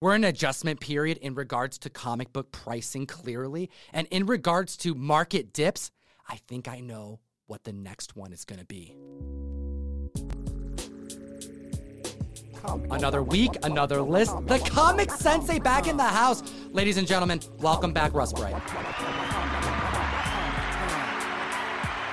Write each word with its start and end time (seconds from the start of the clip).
We're 0.00 0.14
in 0.14 0.22
an 0.22 0.30
adjustment 0.30 0.78
period 0.78 1.18
in 1.18 1.34
regards 1.34 1.76
to 1.78 1.90
comic 1.90 2.32
book 2.32 2.52
pricing, 2.52 3.04
clearly. 3.04 3.68
And 3.92 4.06
in 4.12 4.26
regards 4.26 4.76
to 4.78 4.94
market 4.94 5.52
dips, 5.52 5.90
I 6.28 6.36
think 6.46 6.68
I 6.68 6.78
know 6.78 7.18
what 7.48 7.64
the 7.64 7.72
next 7.72 8.14
one 8.14 8.32
is 8.32 8.44
going 8.44 8.60
to 8.60 8.64
be. 8.64 8.94
Another 12.92 13.24
week, 13.24 13.56
another 13.64 14.00
list. 14.00 14.36
The 14.46 14.58
Comic 14.70 15.10
Sensei 15.10 15.58
back 15.58 15.88
in 15.88 15.96
the 15.96 16.04
house. 16.04 16.44
Ladies 16.70 16.96
and 16.96 17.06
gentlemen, 17.06 17.40
welcome 17.58 17.92
back, 17.92 18.14
Russ 18.14 18.32
Bright. 18.32 18.54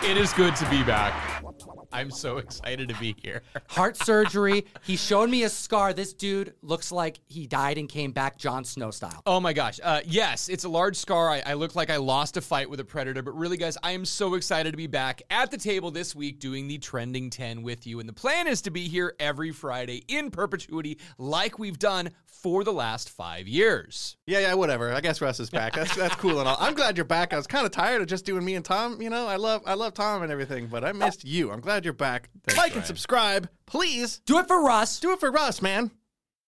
It 0.03 0.17
is 0.17 0.33
good 0.33 0.55
to 0.55 0.69
be 0.71 0.81
back. 0.81 1.34
I'm 1.95 2.11
so 2.11 2.39
excited 2.39 2.89
to 2.89 2.95
be 2.95 3.15
here. 3.23 3.41
Heart 3.69 3.95
surgery. 3.95 4.65
He 4.83 4.97
showed 4.97 5.29
me 5.29 5.43
a 5.43 5.49
scar. 5.49 5.93
This 5.93 6.11
dude 6.11 6.53
looks 6.61 6.91
like 6.91 7.21
he 7.27 7.47
died 7.47 7.77
and 7.77 7.87
came 7.87 8.11
back 8.11 8.37
Jon 8.37 8.65
Snow 8.65 8.91
style. 8.91 9.21
Oh 9.25 9.39
my 9.39 9.53
gosh. 9.53 9.79
Uh, 9.81 10.01
yes, 10.05 10.49
it's 10.49 10.65
a 10.65 10.69
large 10.69 10.97
scar. 10.97 11.29
I, 11.29 11.41
I 11.45 11.53
look 11.53 11.73
like 11.73 11.89
I 11.89 11.95
lost 11.95 12.35
a 12.35 12.41
fight 12.41 12.69
with 12.69 12.81
a 12.81 12.83
predator, 12.83 13.21
but 13.21 13.33
really, 13.37 13.55
guys, 13.55 13.77
I 13.81 13.91
am 13.91 14.03
so 14.03 14.33
excited 14.33 14.71
to 14.71 14.77
be 14.77 14.87
back 14.87 15.21
at 15.29 15.51
the 15.51 15.57
table 15.57 15.89
this 15.89 16.13
week 16.13 16.41
doing 16.41 16.67
the 16.67 16.79
trending 16.79 17.29
10 17.29 17.63
with 17.63 17.87
you. 17.87 18.01
And 18.01 18.09
the 18.09 18.13
plan 18.13 18.47
is 18.47 18.61
to 18.63 18.71
be 18.71 18.89
here 18.89 19.15
every 19.17 19.51
Friday 19.51 20.03
in 20.09 20.31
perpetuity, 20.31 20.99
like 21.17 21.57
we've 21.57 21.79
done 21.79 22.09
for 22.25 22.63
the 22.63 22.73
last 22.73 23.09
five 23.09 23.47
years. 23.47 24.17
Yeah, 24.27 24.39
yeah, 24.39 24.53
whatever. 24.53 24.93
I 24.93 25.01
guess 25.01 25.21
Russ 25.21 25.39
is 25.39 25.49
back. 25.49 25.73
That's 25.73 25.95
that's 25.95 26.15
cool 26.17 26.39
and 26.39 26.47
all. 26.47 26.57
I'm 26.59 26.73
glad 26.73 26.97
you're 26.97 27.05
back. 27.05 27.33
I 27.33 27.37
was 27.37 27.47
kind 27.47 27.65
of 27.65 27.71
tired 27.71 28.01
of 28.01 28.07
just 28.07 28.25
doing 28.25 28.43
me 28.43 28.55
and 28.55 28.65
Tom. 28.65 29.01
You 29.01 29.09
know, 29.09 29.27
I 29.27 29.37
love 29.37 29.63
I 29.65 29.73
love 29.73 29.93
Tom 29.93 30.21
and 30.21 30.31
everything, 30.31 30.67
but 30.67 30.83
I 30.83 30.91
missed 30.91 31.25
you. 31.25 31.51
I'm 31.51 31.61
glad 31.61 31.84
you're 31.85 31.93
back. 31.93 32.29
Thanks, 32.43 32.57
like 32.57 32.71
and 32.71 32.77
Ryan. 32.77 32.85
subscribe, 32.87 33.49
please. 33.65 34.19
Do 34.25 34.39
it 34.39 34.47
for 34.47 34.61
Russ. 34.61 34.99
Do 34.99 35.11
it 35.11 35.19
for 35.19 35.31
Russ, 35.31 35.61
man. 35.61 35.91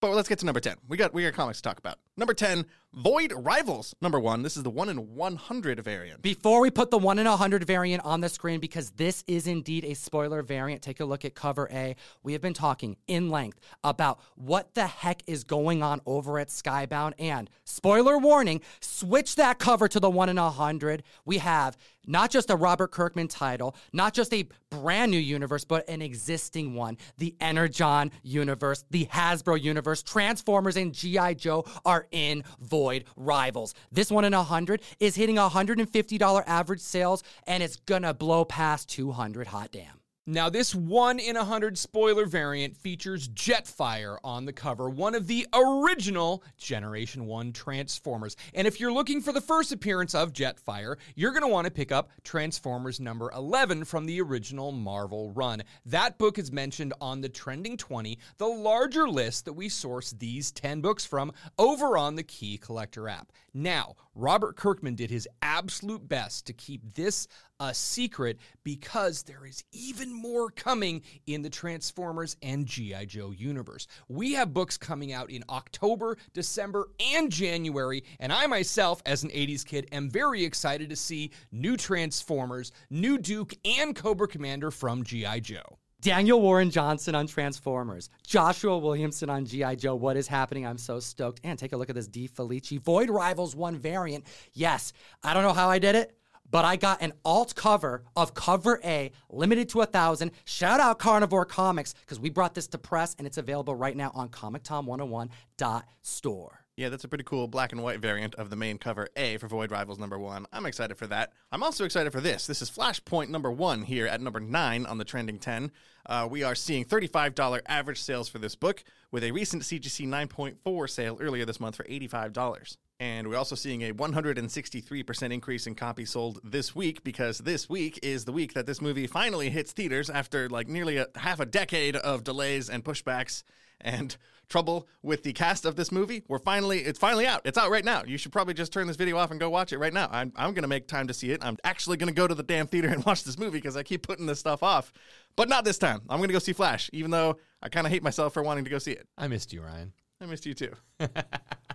But 0.02 0.12
let's 0.12 0.28
get 0.28 0.40
to 0.40 0.46
number 0.46 0.60
10. 0.60 0.76
We 0.88 0.98
got 0.98 1.14
we 1.14 1.24
got 1.24 1.34
comics 1.34 1.60
to 1.60 1.64
talk 1.64 1.80
about. 1.80 2.00
Number 2.18 2.34
10, 2.34 2.66
Void 2.94 3.32
Rivals. 3.36 3.94
Number 4.02 4.20
1. 4.20 4.42
This 4.42 4.58
is 4.58 4.64
the 4.64 4.72
1 4.72 4.90
in 4.90 5.14
100 5.14 5.80
variant. 5.82 6.24
Before 6.24 6.62
we 6.62 6.72
put 6.72 6.90
the 6.90 6.98
1 6.98 7.20
in 7.20 7.28
100 7.28 7.64
variant 7.64 8.04
on 8.04 8.22
the 8.22 8.30
screen, 8.30 8.60
because 8.60 8.90
this 8.92 9.24
is 9.28 9.46
indeed 9.46 9.86
a 9.86 9.94
spoiler 9.94 10.42
variant, 10.42 10.82
take 10.82 11.00
a 11.00 11.06
look 11.06 11.24
at 11.24 11.36
cover 11.36 11.70
A. 11.72 11.96
We 12.24 12.34
have 12.34 12.42
been 12.42 12.56
talking 12.56 12.98
in 13.08 13.30
length 13.30 13.60
about 13.84 14.20
what 14.36 14.74
the 14.74 14.88
heck 14.88 15.22
is 15.28 15.44
going 15.44 15.84
on 15.84 16.02
over 16.08 16.40
at 16.40 16.48
Skybound. 16.48 17.14
And 17.20 17.52
spoiler 17.66 18.18
warning, 18.18 18.62
switch 18.80 19.36
that 19.36 19.60
cover 19.60 19.88
to 19.90 20.00
the 20.00 20.10
1 20.10 20.30
in 20.30 20.38
100. 20.38 21.04
We 21.24 21.38
have 21.38 21.78
not 22.08 22.32
just 22.32 22.50
a 22.50 22.56
Robert 22.56 22.92
Kirkman 22.92 23.28
title, 23.28 23.76
not 23.94 24.14
just 24.14 24.34
a 24.34 24.48
brand 24.70 25.12
new 25.12 25.20
universe, 25.20 25.66
but 25.66 25.88
an 25.90 26.02
existing 26.02 26.74
one. 26.74 26.98
The 27.18 27.36
Energon 27.42 28.12
universe, 28.24 28.86
the 28.90 29.06
Hasbro 29.08 29.62
universe, 29.62 30.02
Transformers, 30.02 30.78
and 30.78 30.94
G.I. 30.94 31.34
Joe 31.36 31.66
are 31.86 32.07
in 32.12 32.44
Void 32.60 33.06
Rivals. 33.16 33.74
This 33.92 34.12
one 34.12 34.26
in 34.26 34.34
100 34.34 34.82
is 35.00 35.16
hitting 35.16 35.36
$150 35.36 36.44
average 36.48 36.82
sales, 36.82 37.24
and 37.46 37.64
it's 37.64 37.78
gonna 37.78 38.14
blow 38.14 38.46
past 38.46 38.90
200 38.90 39.48
hot 39.48 39.72
damn. 39.72 40.00
Now, 40.30 40.50
this 40.50 40.76
1 40.76 41.20
in 41.20 41.38
a 41.38 41.40
100 41.40 41.78
spoiler 41.78 42.26
variant 42.26 42.76
features 42.76 43.30
Jetfire 43.30 44.18
on 44.26 44.44
the 44.44 44.52
cover, 44.52 44.90
one 44.90 45.16
of 45.16 45.26
the 45.26 45.48
original 45.54 46.44
Generation 46.58 47.28
1 47.28 47.54
Transformers. 47.54 48.36
And 48.54 48.68
if 48.68 48.78
you're 48.78 48.92
looking 48.92 49.22
for 49.22 49.32
the 49.32 49.40
first 49.40 49.72
appearance 49.72 50.14
of 50.14 50.34
Jetfire, 50.34 50.98
you're 51.16 51.32
going 51.32 51.44
to 51.44 51.48
want 51.48 51.64
to 51.64 51.72
pick 51.72 51.94
up 51.94 52.10
Transformers 52.26 53.00
number 53.00 53.32
11 53.32 53.86
from 53.86 54.06
the 54.06 54.20
original 54.20 54.74
Marvel 54.74 55.32
run. 55.32 55.64
That 55.86 56.18
book 56.18 56.38
is 56.38 56.52
mentioned 56.52 56.94
on 57.00 57.22
the 57.22 57.30
Trending 57.30 57.78
20, 57.78 58.20
the 58.38 58.48
larger 58.48 59.08
list 59.08 59.46
that 59.46 59.54
we 59.54 59.70
source 59.70 60.12
these 60.12 60.52
10 60.52 60.82
books 60.82 61.06
from 61.06 61.32
over 61.58 61.98
on 61.98 62.16
the 62.16 62.24
Key 62.24 62.58
Collector 62.58 63.08
app. 63.08 63.32
Now, 63.54 63.96
Robert 64.18 64.56
Kirkman 64.56 64.96
did 64.96 65.12
his 65.12 65.28
absolute 65.44 66.10
best 66.10 66.48
to 66.48 66.54
keep 66.54 66.96
this 66.96 67.28
a 67.60 67.72
secret 67.72 68.40
because 68.64 69.22
there 69.22 69.46
is 69.46 69.64
even 69.72 70.12
more 70.12 70.50
coming 70.50 71.04
in 71.28 71.44
the 71.44 71.52
Transformers 71.52 72.36
and 72.42 72.66
G.I. 72.66 73.06
Joe 73.06 73.30
universe. 73.30 73.86
We 74.08 74.34
have 74.34 74.56
books 74.56 74.76
coming 74.76 75.14
out 75.14 75.30
in 75.30 75.44
October, 75.50 76.18
December, 76.34 76.90
and 77.00 77.32
January, 77.32 78.04
and 78.20 78.34
I 78.34 78.48
myself, 78.48 79.04
as 79.06 79.22
an 79.22 79.30
80s 79.30 79.64
kid, 79.64 79.88
am 79.92 80.10
very 80.10 80.44
excited 80.44 80.90
to 80.90 80.96
see 80.96 81.30
new 81.52 81.78
Transformers, 81.78 82.72
new 82.90 83.20
Duke, 83.20 83.54
and 83.66 83.96
Cobra 83.96 84.28
Commander 84.28 84.72
from 84.72 85.04
G.I. 85.04 85.42
Joe. 85.42 85.77
Daniel 86.02 86.40
Warren 86.40 86.70
Johnson 86.70 87.16
on 87.16 87.26
Transformers, 87.26 88.12
Joshua 88.26 88.78
Williamson 88.78 89.32
on 89.32 89.46
G.I. 89.46 89.74
Joe. 89.76 89.96
What 89.96 90.16
is 90.16 90.28
happening? 90.28 90.64
I'm 90.66 90.78
so 90.78 91.00
stoked. 91.00 91.42
And 91.44 91.58
take 91.58 91.74
a 91.74 91.78
look 91.78 91.90
at 91.90 91.96
this 91.96 92.08
De 92.08 92.28
Felici 92.28 92.80
Void 92.80 93.10
Rivals 93.10 93.56
1 93.56 93.78
variant. 93.78 94.28
Yes, 94.54 94.94
I 95.24 95.34
don't 95.34 95.42
know 95.42 95.54
how 95.54 95.72
I 95.72 95.80
did 95.80 95.96
it, 95.96 96.16
but 96.52 96.66
I 96.66 96.76
got 96.76 97.02
an 97.02 97.14
alt 97.26 97.56
cover 97.56 98.04
of 98.16 98.36
cover 98.36 98.80
A, 98.86 99.12
limited 99.30 99.70
to 99.70 99.82
a 99.82 99.88
thousand. 99.88 100.34
Shout 100.46 100.80
out 100.80 101.00
Carnivore 101.00 101.46
Comics, 101.46 101.96
because 102.02 102.20
we 102.20 102.30
brought 102.30 102.54
this 102.54 102.68
to 102.68 102.78
press 102.78 103.16
and 103.18 103.26
it's 103.26 103.40
available 103.40 103.74
right 103.74 103.98
now 103.98 104.12
on 104.14 104.30
ComicTom101.store. 104.30 106.67
Yeah, 106.78 106.90
that's 106.90 107.04
a 107.04 107.08
pretty 107.08 107.24
cool 107.24 107.48
black 107.48 107.72
and 107.72 107.82
white 107.82 108.00
variant 108.00 108.36
of 108.36 108.52
the 108.52 108.56
main 108.56 108.78
cover 108.78 109.08
A 109.16 109.38
for 109.38 109.48
Void 109.48 109.72
Rivals 109.72 109.98
number 109.98 110.20
one. 110.20 110.46
I'm 110.54 110.68
excited 110.68 110.96
for 110.96 111.08
that. 111.08 111.34
I'm 111.52 111.64
also 111.64 111.86
excited 111.86 112.12
for 112.12 112.22
this. 112.22 112.46
This 112.46 112.62
is 112.62 112.70
Flashpoint 112.70 113.30
number 113.30 113.52
one 113.52 113.82
here 113.82 114.06
at 114.06 114.22
number 114.22 114.40
nine 114.40 114.86
on 114.86 115.00
the 115.00 115.04
trending 115.04 115.40
10. 115.40 115.72
Uh, 116.06 116.28
we 116.30 116.44
are 116.44 116.54
seeing 116.54 116.86
$35 116.86 117.62
average 117.66 118.00
sales 118.00 118.30
for 118.30 118.38
this 118.38 118.54
book 118.54 118.84
with 119.12 119.24
a 119.24 119.32
recent 119.32 119.64
CGC 119.64 120.08
9.4 120.08 120.88
sale 120.88 121.18
earlier 121.20 121.46
this 121.46 121.60
month 121.60 121.76
for 121.76 121.84
$85. 121.86 122.78
And 123.00 123.28
we're 123.28 123.38
also 123.38 123.56
seeing 123.56 123.82
a 123.82 123.94
163% 123.94 125.34
increase 125.34 125.66
in 125.66 125.74
copies 125.74 126.12
sold 126.12 126.40
this 126.44 126.76
week 126.76 127.04
because 127.04 127.40
this 127.40 127.68
week 127.68 127.98
is 128.04 128.26
the 128.26 128.32
week 128.32 128.54
that 128.54 128.68
this 128.68 128.82
movie 128.82 129.08
finally 129.08 129.50
hits 129.50 129.72
theaters 129.72 130.12
after 130.12 130.48
like 130.48 130.68
nearly 130.68 130.98
a 130.98 131.08
half 131.16 131.40
a 131.40 131.46
decade 131.48 131.96
of 131.96 132.24
delays 132.24 132.70
and 132.70 132.84
pushbacks 132.84 133.42
and 133.82 134.18
trouble 134.50 134.88
with 135.02 135.24
the 135.24 135.34
cast 135.34 135.66
of 135.66 135.76
this 135.76 135.92
movie. 135.92 136.24
We're 136.28 136.40
finally, 136.40 136.80
it's 136.80 137.00
finally 137.00 137.28
out. 137.28 137.42
It's 137.46 137.58
out 137.58 137.70
right 137.70 137.84
now. 137.84 138.04
You 138.06 138.18
should 138.18 138.32
probably 138.32 138.54
just 138.54 138.72
turn 138.72 138.88
this 138.88 138.96
video 138.96 139.18
off 139.18 139.32
and 139.32 139.40
go 139.40 139.50
watch 139.50 139.74
it 139.74 139.78
right 139.78 139.94
now. 139.94 140.10
I'm, 140.12 140.32
I'm 140.36 140.54
going 140.54 140.64
to 140.64 140.68
make 140.68 140.88
time 140.88 141.08
to 141.08 141.14
see 141.14 141.32
it. 141.32 141.44
I'm 141.44 141.58
actually 141.64 141.98
going 141.98 142.08
to 142.08 142.16
go 142.16 142.28
to 142.28 142.36
the 142.36 142.44
damn 142.44 142.68
theater 142.68 142.90
and 142.90 143.06
watch 143.06 143.24
this 143.24 143.38
movie 143.38 143.58
because 143.58 143.78
I 143.78 143.84
keep 143.84 144.06
putting 144.06 144.26
this 144.26 144.40
stuff 144.40 144.64
off. 144.64 144.92
But 145.36 145.50
not 145.50 145.66
this 145.66 145.78
time. 145.78 146.02
I'm 146.10 146.18
going 146.18 146.30
to 146.30 146.34
go 146.34 146.40
see 146.40 146.54
Flash, 146.54 146.90
even 146.94 147.12
though 147.12 147.38
I 147.62 147.70
kind 147.70 147.86
of 147.86 147.92
hate 147.92 148.04
myself 148.04 148.34
for 148.34 148.44
wanting 148.44 148.64
to 148.64 148.70
go 148.70 148.78
see 148.78 148.92
it. 148.92 149.08
I 149.18 149.28
missed 149.28 149.54
you, 149.54 149.62
Ryan. 149.62 149.94
I 150.20 150.26
missed 150.26 150.46
you 150.46 150.54
too. 150.54 150.72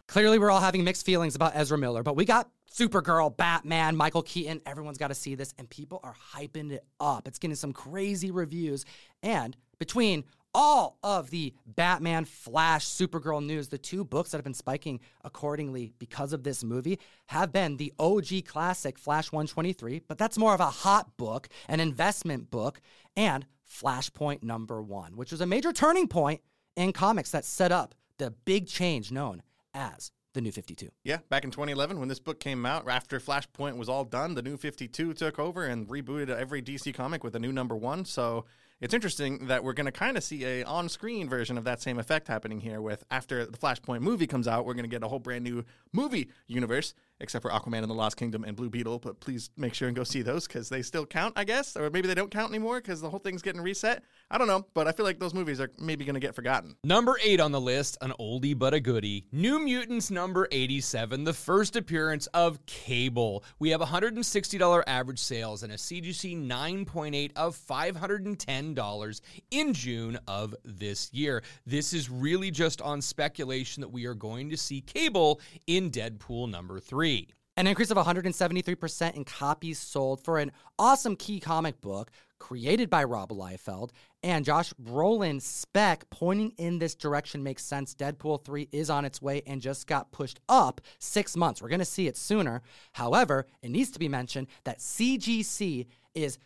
Clearly, 0.08 0.38
we're 0.38 0.50
all 0.50 0.60
having 0.60 0.82
mixed 0.82 1.06
feelings 1.06 1.36
about 1.36 1.52
Ezra 1.54 1.78
Miller, 1.78 2.02
but 2.02 2.16
we 2.16 2.24
got 2.24 2.50
Supergirl, 2.72 3.36
Batman, 3.36 3.96
Michael 3.96 4.22
Keaton. 4.22 4.60
Everyone's 4.66 4.98
got 4.98 5.08
to 5.08 5.14
see 5.14 5.34
this, 5.34 5.54
and 5.58 5.70
people 5.70 6.00
are 6.02 6.14
hyping 6.34 6.72
it 6.72 6.84
up. 6.98 7.28
It's 7.28 7.38
getting 7.38 7.54
some 7.54 7.72
crazy 7.72 8.30
reviews. 8.30 8.84
And 9.22 9.56
between 9.78 10.24
all 10.54 10.98
of 11.02 11.30
the 11.30 11.54
Batman, 11.66 12.24
Flash, 12.24 12.86
Supergirl 12.86 13.44
news, 13.44 13.68
the 13.68 13.78
two 13.78 14.04
books 14.04 14.30
that 14.30 14.38
have 14.38 14.44
been 14.44 14.54
spiking 14.54 15.00
accordingly 15.24 15.92
because 15.98 16.32
of 16.32 16.42
this 16.42 16.62
movie 16.62 16.98
have 17.26 17.52
been 17.52 17.76
the 17.76 17.92
OG 17.98 18.44
classic 18.46 18.98
Flash 18.98 19.32
123, 19.32 20.02
but 20.08 20.18
that's 20.18 20.38
more 20.38 20.54
of 20.54 20.60
a 20.60 20.66
hot 20.66 21.16
book, 21.16 21.48
an 21.68 21.80
investment 21.80 22.50
book, 22.50 22.80
and 23.16 23.46
Flashpoint 23.68 24.42
number 24.42 24.82
one, 24.82 25.16
which 25.16 25.30
was 25.30 25.40
a 25.40 25.46
major 25.46 25.72
turning 25.72 26.06
point 26.06 26.40
in 26.76 26.92
comics 26.92 27.30
that 27.30 27.44
set 27.44 27.72
up 27.72 27.94
the 28.18 28.30
big 28.44 28.66
change 28.66 29.10
known 29.10 29.42
as 29.74 30.12
the 30.34 30.40
New 30.40 30.52
52. 30.52 30.88
Yeah, 31.04 31.18
back 31.28 31.44
in 31.44 31.50
2011 31.50 31.98
when 31.98 32.08
this 32.08 32.18
book 32.18 32.40
came 32.40 32.64
out, 32.64 32.88
after 32.88 33.20
Flashpoint 33.20 33.76
was 33.76 33.88
all 33.88 34.04
done, 34.04 34.34
the 34.34 34.42
new 34.42 34.56
52 34.56 35.14
took 35.14 35.38
over 35.38 35.64
and 35.66 35.88
rebooted 35.88 36.30
every 36.30 36.62
DC 36.62 36.94
comic 36.94 37.22
with 37.22 37.34
a 37.34 37.38
new 37.38 37.52
number 37.52 37.76
one. 37.76 38.04
So 38.04 38.46
it's 38.82 38.92
interesting 38.92 39.46
that 39.46 39.62
we're 39.62 39.74
going 39.74 39.86
to 39.86 39.92
kind 39.92 40.16
of 40.16 40.24
see 40.24 40.44
a 40.44 40.64
on-screen 40.64 41.28
version 41.28 41.56
of 41.56 41.62
that 41.62 41.80
same 41.80 42.00
effect 42.00 42.26
happening 42.26 42.58
here. 42.58 42.80
With 42.80 43.04
after 43.12 43.46
the 43.46 43.56
Flashpoint 43.56 44.00
movie 44.00 44.26
comes 44.26 44.48
out, 44.48 44.66
we're 44.66 44.74
going 44.74 44.82
to 44.82 44.90
get 44.90 45.04
a 45.04 45.08
whole 45.08 45.20
brand 45.20 45.44
new 45.44 45.64
movie 45.92 46.30
universe, 46.48 46.92
except 47.20 47.42
for 47.42 47.52
Aquaman 47.52 47.78
and 47.78 47.88
the 47.90 47.94
Lost 47.94 48.16
Kingdom 48.16 48.42
and 48.42 48.56
Blue 48.56 48.68
Beetle. 48.68 48.98
But 48.98 49.20
please 49.20 49.50
make 49.56 49.72
sure 49.72 49.86
and 49.86 49.96
go 49.96 50.02
see 50.02 50.22
those 50.22 50.48
because 50.48 50.68
they 50.68 50.82
still 50.82 51.06
count, 51.06 51.34
I 51.36 51.44
guess, 51.44 51.76
or 51.76 51.90
maybe 51.90 52.08
they 52.08 52.14
don't 52.14 52.32
count 52.32 52.50
anymore 52.50 52.80
because 52.80 53.00
the 53.00 53.08
whole 53.08 53.20
thing's 53.20 53.40
getting 53.40 53.60
reset. 53.60 54.02
I 54.32 54.38
don't 54.38 54.46
know, 54.46 54.64
but 54.72 54.88
I 54.88 54.92
feel 54.92 55.04
like 55.04 55.18
those 55.18 55.34
movies 55.34 55.60
are 55.60 55.70
maybe 55.78 56.06
going 56.06 56.14
to 56.14 56.20
get 56.20 56.34
forgotten. 56.34 56.74
Number 56.84 57.18
eight 57.22 57.38
on 57.38 57.52
the 57.52 57.60
list, 57.60 57.98
an 58.00 58.14
oldie 58.18 58.58
but 58.58 58.72
a 58.72 58.80
goodie. 58.80 59.26
New 59.30 59.58
Mutants 59.58 60.10
number 60.10 60.48
87, 60.50 61.24
the 61.24 61.34
first 61.34 61.76
appearance 61.76 62.28
of 62.28 62.64
Cable. 62.64 63.44
We 63.58 63.68
have 63.70 63.82
$160 63.82 64.82
average 64.86 65.18
sales 65.18 65.62
and 65.62 65.70
a 65.70 65.76
CGC 65.76 66.46
9.8 66.46 67.32
of 67.36 67.54
$510 67.58 69.20
in 69.50 69.74
June 69.74 70.18
of 70.26 70.54
this 70.64 71.12
year. 71.12 71.42
This 71.66 71.92
is 71.92 72.08
really 72.08 72.50
just 72.50 72.80
on 72.80 73.02
speculation 73.02 73.82
that 73.82 73.88
we 73.90 74.06
are 74.06 74.14
going 74.14 74.48
to 74.48 74.56
see 74.56 74.80
Cable 74.80 75.42
in 75.66 75.90
Deadpool 75.90 76.50
number 76.50 76.80
three. 76.80 77.28
An 77.58 77.66
increase 77.66 77.90
of 77.90 77.98
173% 77.98 79.14
in 79.14 79.24
copies 79.26 79.78
sold 79.78 80.24
for 80.24 80.38
an 80.38 80.52
awesome 80.78 81.16
key 81.16 81.38
comic 81.38 81.82
book 81.82 82.10
created 82.42 82.90
by 82.90 83.04
Rob 83.04 83.30
Liefeld, 83.30 83.90
and 84.24 84.44
Josh 84.44 84.72
Brolin 84.74 85.40
spec 85.40 86.10
pointing 86.10 86.52
in 86.58 86.80
this 86.80 86.96
direction 86.96 87.40
makes 87.40 87.64
sense. 87.64 87.94
Deadpool 87.94 88.44
3 88.44 88.68
is 88.72 88.90
on 88.90 89.04
its 89.04 89.22
way 89.22 89.42
and 89.46 89.62
just 89.62 89.86
got 89.86 90.10
pushed 90.10 90.40
up 90.48 90.80
six 90.98 91.36
months. 91.36 91.62
We're 91.62 91.68
going 91.68 91.78
to 91.78 91.84
see 91.84 92.08
it 92.08 92.16
sooner. 92.16 92.60
However, 92.94 93.46
it 93.62 93.70
needs 93.70 93.92
to 93.92 94.00
be 94.00 94.08
mentioned 94.08 94.48
that 94.64 94.80
CGC 94.80 95.86
is 96.16 96.38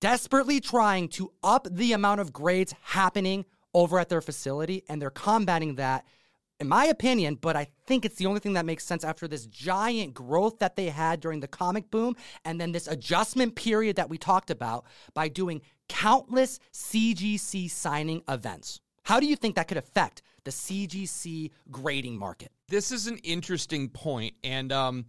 desperately 0.00 0.58
trying 0.58 1.08
to 1.08 1.30
up 1.44 1.68
the 1.70 1.92
amount 1.92 2.22
of 2.22 2.32
grades 2.32 2.74
happening 2.80 3.44
over 3.74 3.98
at 3.98 4.08
their 4.08 4.22
facility, 4.22 4.84
and 4.88 5.02
they're 5.02 5.10
combating 5.10 5.74
that 5.74 6.06
in 6.62 6.68
my 6.68 6.86
opinion, 6.86 7.34
but 7.34 7.56
I 7.56 7.66
think 7.86 8.04
it's 8.04 8.14
the 8.14 8.26
only 8.26 8.38
thing 8.38 8.52
that 8.52 8.64
makes 8.64 8.84
sense 8.84 9.02
after 9.02 9.26
this 9.26 9.46
giant 9.46 10.14
growth 10.14 10.60
that 10.60 10.76
they 10.76 10.90
had 10.90 11.18
during 11.18 11.40
the 11.40 11.48
comic 11.48 11.90
boom 11.90 12.14
and 12.44 12.60
then 12.60 12.70
this 12.70 12.86
adjustment 12.86 13.56
period 13.56 13.96
that 13.96 14.08
we 14.08 14.16
talked 14.16 14.48
about 14.48 14.84
by 15.12 15.26
doing 15.26 15.60
countless 15.88 16.60
CGC 16.72 17.68
signing 17.68 18.22
events. 18.28 18.80
How 19.02 19.18
do 19.18 19.26
you 19.26 19.34
think 19.34 19.56
that 19.56 19.66
could 19.66 19.76
affect 19.76 20.22
the 20.44 20.52
CGC 20.52 21.50
grading 21.72 22.16
market? 22.16 22.52
This 22.68 22.92
is 22.92 23.08
an 23.08 23.18
interesting 23.24 23.88
point, 23.88 24.34
and 24.44 24.70
um, 24.70 25.06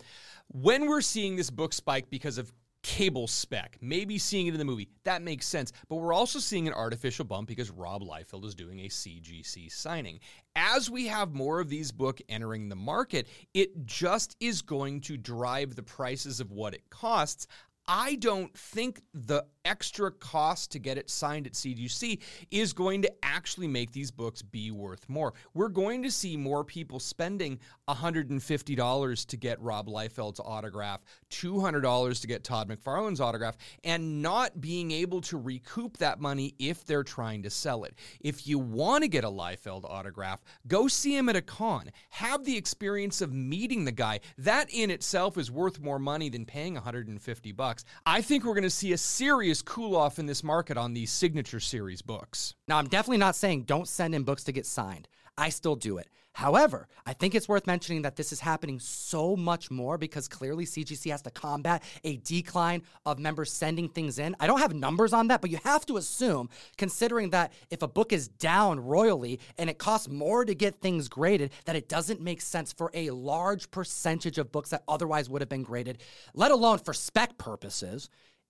when 0.47 0.87
we're 0.87 1.01
seeing 1.01 1.35
this 1.35 1.51
book 1.51 1.71
spike 1.71 2.09
because 2.09 2.39
of 2.39 2.51
cable 2.83 3.27
spec, 3.27 3.77
maybe 3.81 4.17
seeing 4.17 4.47
it 4.47 4.53
in 4.53 4.59
the 4.59 4.65
movie. 4.65 4.89
That 5.05 5.21
makes 5.21 5.47
sense. 5.47 5.71
But 5.89 5.95
we're 5.95 6.13
also 6.13 6.39
seeing 6.39 6.67
an 6.67 6.73
artificial 6.73 7.25
bump 7.25 7.47
because 7.47 7.71
Rob 7.71 8.03
Liefeld 8.03 8.45
is 8.45 8.53
doing 8.53 8.81
a 8.81 8.89
CGC 8.89 9.71
signing. 9.71 10.19
As 10.55 10.89
we 10.89 11.07
have 11.07 11.33
more 11.33 11.59
of 11.59 11.69
these 11.69 11.91
book 11.91 12.21
entering 12.29 12.69
the 12.69 12.75
market, 12.75 13.27
it 13.53 13.85
just 13.85 14.35
is 14.39 14.61
going 14.61 15.01
to 15.01 15.17
drive 15.17 15.75
the 15.75 15.83
prices 15.83 16.39
of 16.39 16.51
what 16.51 16.73
it 16.75 16.89
costs. 16.89 17.47
I 17.87 18.15
don't 18.15 18.55
think 18.57 19.01
the 19.13 19.45
extra 19.65 20.11
cost 20.11 20.71
to 20.71 20.79
get 20.79 20.97
it 20.97 21.09
signed 21.09 21.47
at 21.47 21.53
CGC 21.53 22.19
is 22.51 22.73
going 22.73 23.01
to 23.01 23.11
actually 23.23 23.67
make 23.67 23.91
these 23.91 24.11
books 24.11 24.41
be 24.41 24.71
worth 24.71 25.07
more. 25.07 25.33
We're 25.53 25.69
going 25.69 26.03
to 26.03 26.11
see 26.11 26.35
more 26.35 26.63
people 26.63 26.99
spending 26.99 27.59
$150 27.89 29.25
to 29.25 29.37
get 29.37 29.61
Rob 29.61 29.87
Liefeld's 29.87 30.39
autograph, 30.39 31.01
$200 31.31 32.21
to 32.21 32.27
get 32.27 32.43
Todd 32.43 32.69
McFarlane's 32.69 33.21
autograph, 33.21 33.57
and 33.83 34.21
not 34.21 34.59
being 34.59 34.91
able 34.91 35.21
to 35.21 35.37
recoup 35.37 35.97
that 35.97 36.19
money 36.19 36.55
if 36.59 36.85
they're 36.85 37.03
trying 37.03 37.43
to 37.43 37.49
sell 37.49 37.83
it. 37.83 37.95
If 38.19 38.47
you 38.47 38.59
want 38.59 39.03
to 39.03 39.07
get 39.07 39.23
a 39.23 39.29
Liefeld 39.29 39.85
autograph, 39.85 40.41
go 40.67 40.87
see 40.87 41.15
him 41.15 41.29
at 41.29 41.35
a 41.35 41.41
con. 41.41 41.89
Have 42.09 42.43
the 42.43 42.57
experience 42.57 43.21
of 43.21 43.33
meeting 43.33 43.85
the 43.85 43.91
guy. 43.91 44.19
That 44.37 44.69
in 44.71 44.91
itself 44.91 45.37
is 45.37 45.51
worth 45.51 45.79
more 45.79 45.99
money 45.99 46.29
than 46.29 46.45
paying 46.45 46.73
150 46.73 47.51
bucks. 47.53 47.72
I 48.05 48.21
think 48.21 48.43
we're 48.43 48.53
going 48.53 48.63
to 48.63 48.69
see 48.69 48.93
a 48.93 48.97
serious 48.97 49.61
cool 49.61 49.95
off 49.95 50.19
in 50.19 50.25
this 50.25 50.43
market 50.43 50.77
on 50.77 50.93
these 50.93 51.11
signature 51.11 51.59
series 51.59 52.01
books. 52.01 52.55
Now, 52.67 52.77
I'm 52.77 52.87
definitely 52.87 53.17
not 53.17 53.35
saying 53.35 53.63
don't 53.63 53.87
send 53.87 54.13
in 54.13 54.23
books 54.23 54.43
to 54.45 54.51
get 54.51 54.65
signed. 54.65 55.07
I 55.37 55.49
still 55.49 55.75
do 55.75 55.97
it. 55.97 56.09
However, 56.33 56.87
I 57.05 57.13
think 57.13 57.35
it's 57.35 57.47
worth 57.47 57.67
mentioning 57.67 58.01
that 58.01 58.15
this 58.15 58.31
is 58.31 58.39
happening 58.39 58.79
so 58.79 59.35
much 59.35 59.69
more 59.69 59.99
because 59.99 60.27
clearly 60.27 60.65
CGC 60.65 61.11
has 61.11 61.21
to 61.21 61.29
combat 61.29 61.83
a 62.03 62.17
decline 62.17 62.81
of 63.05 63.19
members 63.19 63.53
sending 63.53 63.87
things 63.87 64.17
in. 64.17 64.35
I 64.39 64.47
don't 64.47 64.59
have 64.59 64.73
numbers 64.73 65.13
on 65.13 65.27
that, 65.27 65.41
but 65.41 65.51
you 65.51 65.59
have 65.63 65.85
to 65.85 65.97
assume, 65.97 66.49
considering 66.75 67.29
that 67.29 67.53
if 67.69 67.83
a 67.83 67.87
book 67.87 68.11
is 68.11 68.27
down 68.27 68.79
royally 68.79 69.39
and 69.59 69.69
it 69.69 69.77
costs 69.77 70.09
more 70.09 70.43
to 70.43 70.55
get 70.55 70.81
things 70.81 71.07
graded, 71.07 71.51
that 71.65 71.75
it 71.75 71.87
doesn't 71.87 72.19
make 72.19 72.41
sense 72.41 72.73
for 72.73 72.89
a 72.95 73.11
large 73.11 73.69
percentage 73.69 74.39
of 74.39 74.51
books 74.51 74.71
that 74.71 74.83
otherwise 74.87 75.29
would 75.29 75.41
have 75.41 75.49
been 75.49 75.63
graded, 75.63 76.01
let 76.33 76.49
alone 76.49 76.79
for 76.79 76.93
spec 76.93 77.37
purposes 77.37 78.09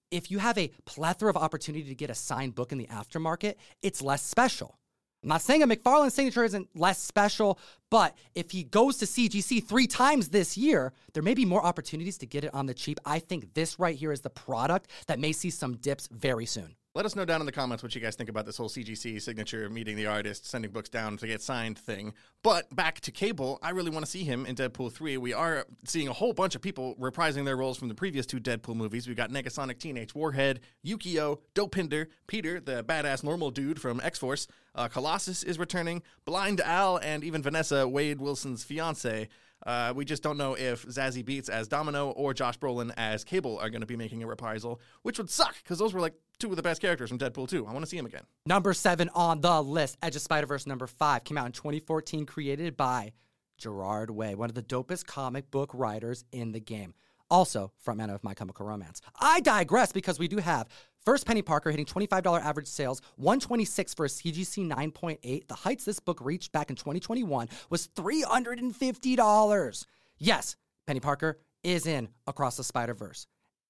if 0.10 0.30
you 0.30 0.38
have 0.38 0.60
a 0.60 0.70
plethora 0.86 1.30
of 1.30 1.36
opportunity 1.36 1.86
to 1.86 1.96
get 1.96 2.12
a 2.12 2.16
signed 2.16 2.54
book 2.54 2.72
in 2.72 2.78
the 2.78 2.86
aftermarket, 2.86 3.56
it's 3.82 4.00
less 4.00 4.22
special. 4.22 4.78
I'm 5.24 5.30
not 5.30 5.42
saying 5.42 5.64
a 5.64 5.68
McFarlane 5.68 6.12
signature 6.12 6.44
isn't 6.44 6.68
less 6.76 7.02
special, 7.02 7.58
but 7.90 8.16
if 8.36 8.52
he 8.52 8.64
goes 8.64 8.98
to 8.98 9.06
CGC 9.06 9.64
three 9.64 9.88
times 9.88 10.30
this 10.30 10.58
year, 10.58 10.92
there 11.14 11.24
may 11.24 11.34
be 11.34 11.46
more 11.46 11.66
opportunities 11.66 12.18
to 12.18 12.26
get 12.26 12.44
it 12.44 12.54
on 12.54 12.66
the 12.66 12.74
cheap. 12.74 13.00
I 13.06 13.20
think 13.20 13.54
this 13.54 13.80
right 13.80 13.96
here 13.96 14.12
is 14.12 14.22
the 14.22 14.30
product 14.30 14.90
that 15.08 15.20
may 15.20 15.32
see 15.32 15.50
some 15.50 15.78
dips 15.78 16.10
very 16.12 16.46
soon. 16.46 16.76
Let 16.96 17.08
us 17.08 17.16
know 17.16 17.26
down 17.26 17.42
in 17.42 17.48
the 17.48 17.52
comments 17.52 17.82
what 17.82 17.96
you 17.96 18.02
guys 18.02 18.16
think 18.16 18.30
about 18.30 18.46
this 18.46 18.56
whole 18.56 18.70
CGC 18.70 19.20
signature, 19.20 19.68
meeting 19.68 19.96
the 19.96 20.06
artist, 20.06 20.46
sending 20.46 20.70
books 20.70 20.90
down 20.90 21.18
to 21.18 21.26
get 21.26 21.42
signed 21.42 21.80
thing. 21.80 22.14
But 22.44 22.70
back 22.76 23.00
to 23.02 23.12
Cable, 23.12 23.58
I 23.64 23.72
really 23.72 23.90
want 23.90 24.06
to 24.06 24.12
see 24.12 24.24
him 24.24 24.46
in 24.46 24.56
Deadpool 24.56 24.94
3. 24.94 25.18
We 25.18 25.34
are 25.34 25.66
seeing 25.86 26.08
a 26.08 26.14
whole 26.14 26.34
bunch 26.34 26.54
of 26.54 26.62
people 26.62 26.96
reprising 26.98 27.46
their 27.46 27.58
roles 27.58 27.80
from 27.80 27.88
the 27.88 27.96
previous 27.96 28.28
two 28.28 28.40
Deadpool 28.40 28.76
movies. 28.76 29.08
We've 29.08 29.18
got 29.18 29.32
Negasonic 29.32 29.80
Teenage 29.80 30.14
Warhead, 30.14 30.60
Yukio, 30.86 31.40
Dopinder, 31.56 32.10
Peter, 32.28 32.60
the 32.60 32.84
badass 32.84 33.24
normal 33.24 33.50
dude 33.50 33.82
from 33.82 34.00
X 34.04 34.20
Force, 34.20 34.48
uh, 34.76 34.88
Colossus 34.88 35.42
is 35.42 35.58
returning, 35.58 36.04
Blind 36.26 36.62
Al, 36.62 36.98
and 36.98 37.24
even 37.24 37.42
Vanessa, 37.42 37.88
Wade 37.88 38.22
Wilson's 38.22 38.64
fiance. 38.64 39.30
Uh, 39.66 39.94
we 39.96 40.06
just 40.06 40.22
don't 40.22 40.38
know 40.38 40.56
if 40.56 40.86
Zazie 40.86 41.24
Beetz 41.24 41.50
as 41.50 41.68
Domino 41.68 42.10
or 42.12 42.34
Josh 42.34 42.60
Brolin 42.60 42.92
as 42.98 43.24
Cable 43.24 43.58
are 43.60 43.70
going 43.70 43.82
to 43.82 43.88
be 43.88 43.96
making 43.96 44.22
a 44.22 44.28
reprisal, 44.28 44.80
which 45.04 45.18
would 45.18 45.30
suck 45.30 45.56
because 45.64 45.80
those 45.80 45.94
were 45.94 46.02
like 46.02 46.14
two 46.44 46.50
of 46.50 46.58
the 46.58 46.62
best 46.62 46.82
characters 46.82 47.10
from 47.10 47.18
Deadpool 47.18 47.48
2. 47.48 47.66
I 47.66 47.72
want 47.72 47.86
to 47.86 47.90
see 47.90 47.98
him 47.98 48.06
again. 48.06 48.24
Number 48.46 48.74
seven 48.74 49.10
on 49.16 49.40
the 49.40 49.64
list, 49.64 49.98
Edge 50.04 50.18
of 50.18 50.22
Spider 50.22 50.46
Verse 50.46 50.68
number 50.68 50.88
five, 50.88 51.24
came 51.24 51.38
out 51.38 51.46
in 51.46 51.54
2014, 51.54 52.26
created 52.26 52.76
by 52.76 53.14
Gerard 53.58 54.10
Way, 54.10 54.36
one 54.36 54.50
of 54.50 54.56
the 54.56 54.62
dopest 54.62 55.06
comic 55.06 55.50
book 55.52 55.72
writers 55.74 56.26
in 56.34 56.52
the 56.52 56.60
game. 56.60 56.96
Also, 57.30 57.72
frontman 57.86 58.14
of 58.14 58.26
My 58.26 58.34
Chemical 58.34 58.66
Romance. 58.66 59.00
I 59.22 59.40
digress 59.40 59.94
because 59.94 60.20
we 60.20 60.28
do 60.28 60.38
have 60.38 60.68
First, 61.06 61.26
Peni 61.26 61.46
Parker 61.46 61.72
hitting 61.72 61.86
$25 61.86 62.42
average 62.42 62.68
sales, 62.68 63.02
126 63.16 63.94
for 63.94 64.06
a 64.06 64.10
CGC 64.10 64.70
9.8. 64.70 65.48
The 65.48 65.54
heights 65.54 65.86
this 65.86 66.00
book 66.00 66.20
reached 66.22 66.52
back 66.52 66.70
in 66.70 66.76
2021 66.76 67.48
was 67.70 67.88
$350. 67.88 69.86
Yes, 70.18 70.56
Peni 70.88 71.02
Parker 71.02 71.40
is 71.64 71.88
in 71.88 72.10
Across 72.28 72.58
the 72.58 72.64
Spider 72.66 72.94
Verse, 72.94 73.28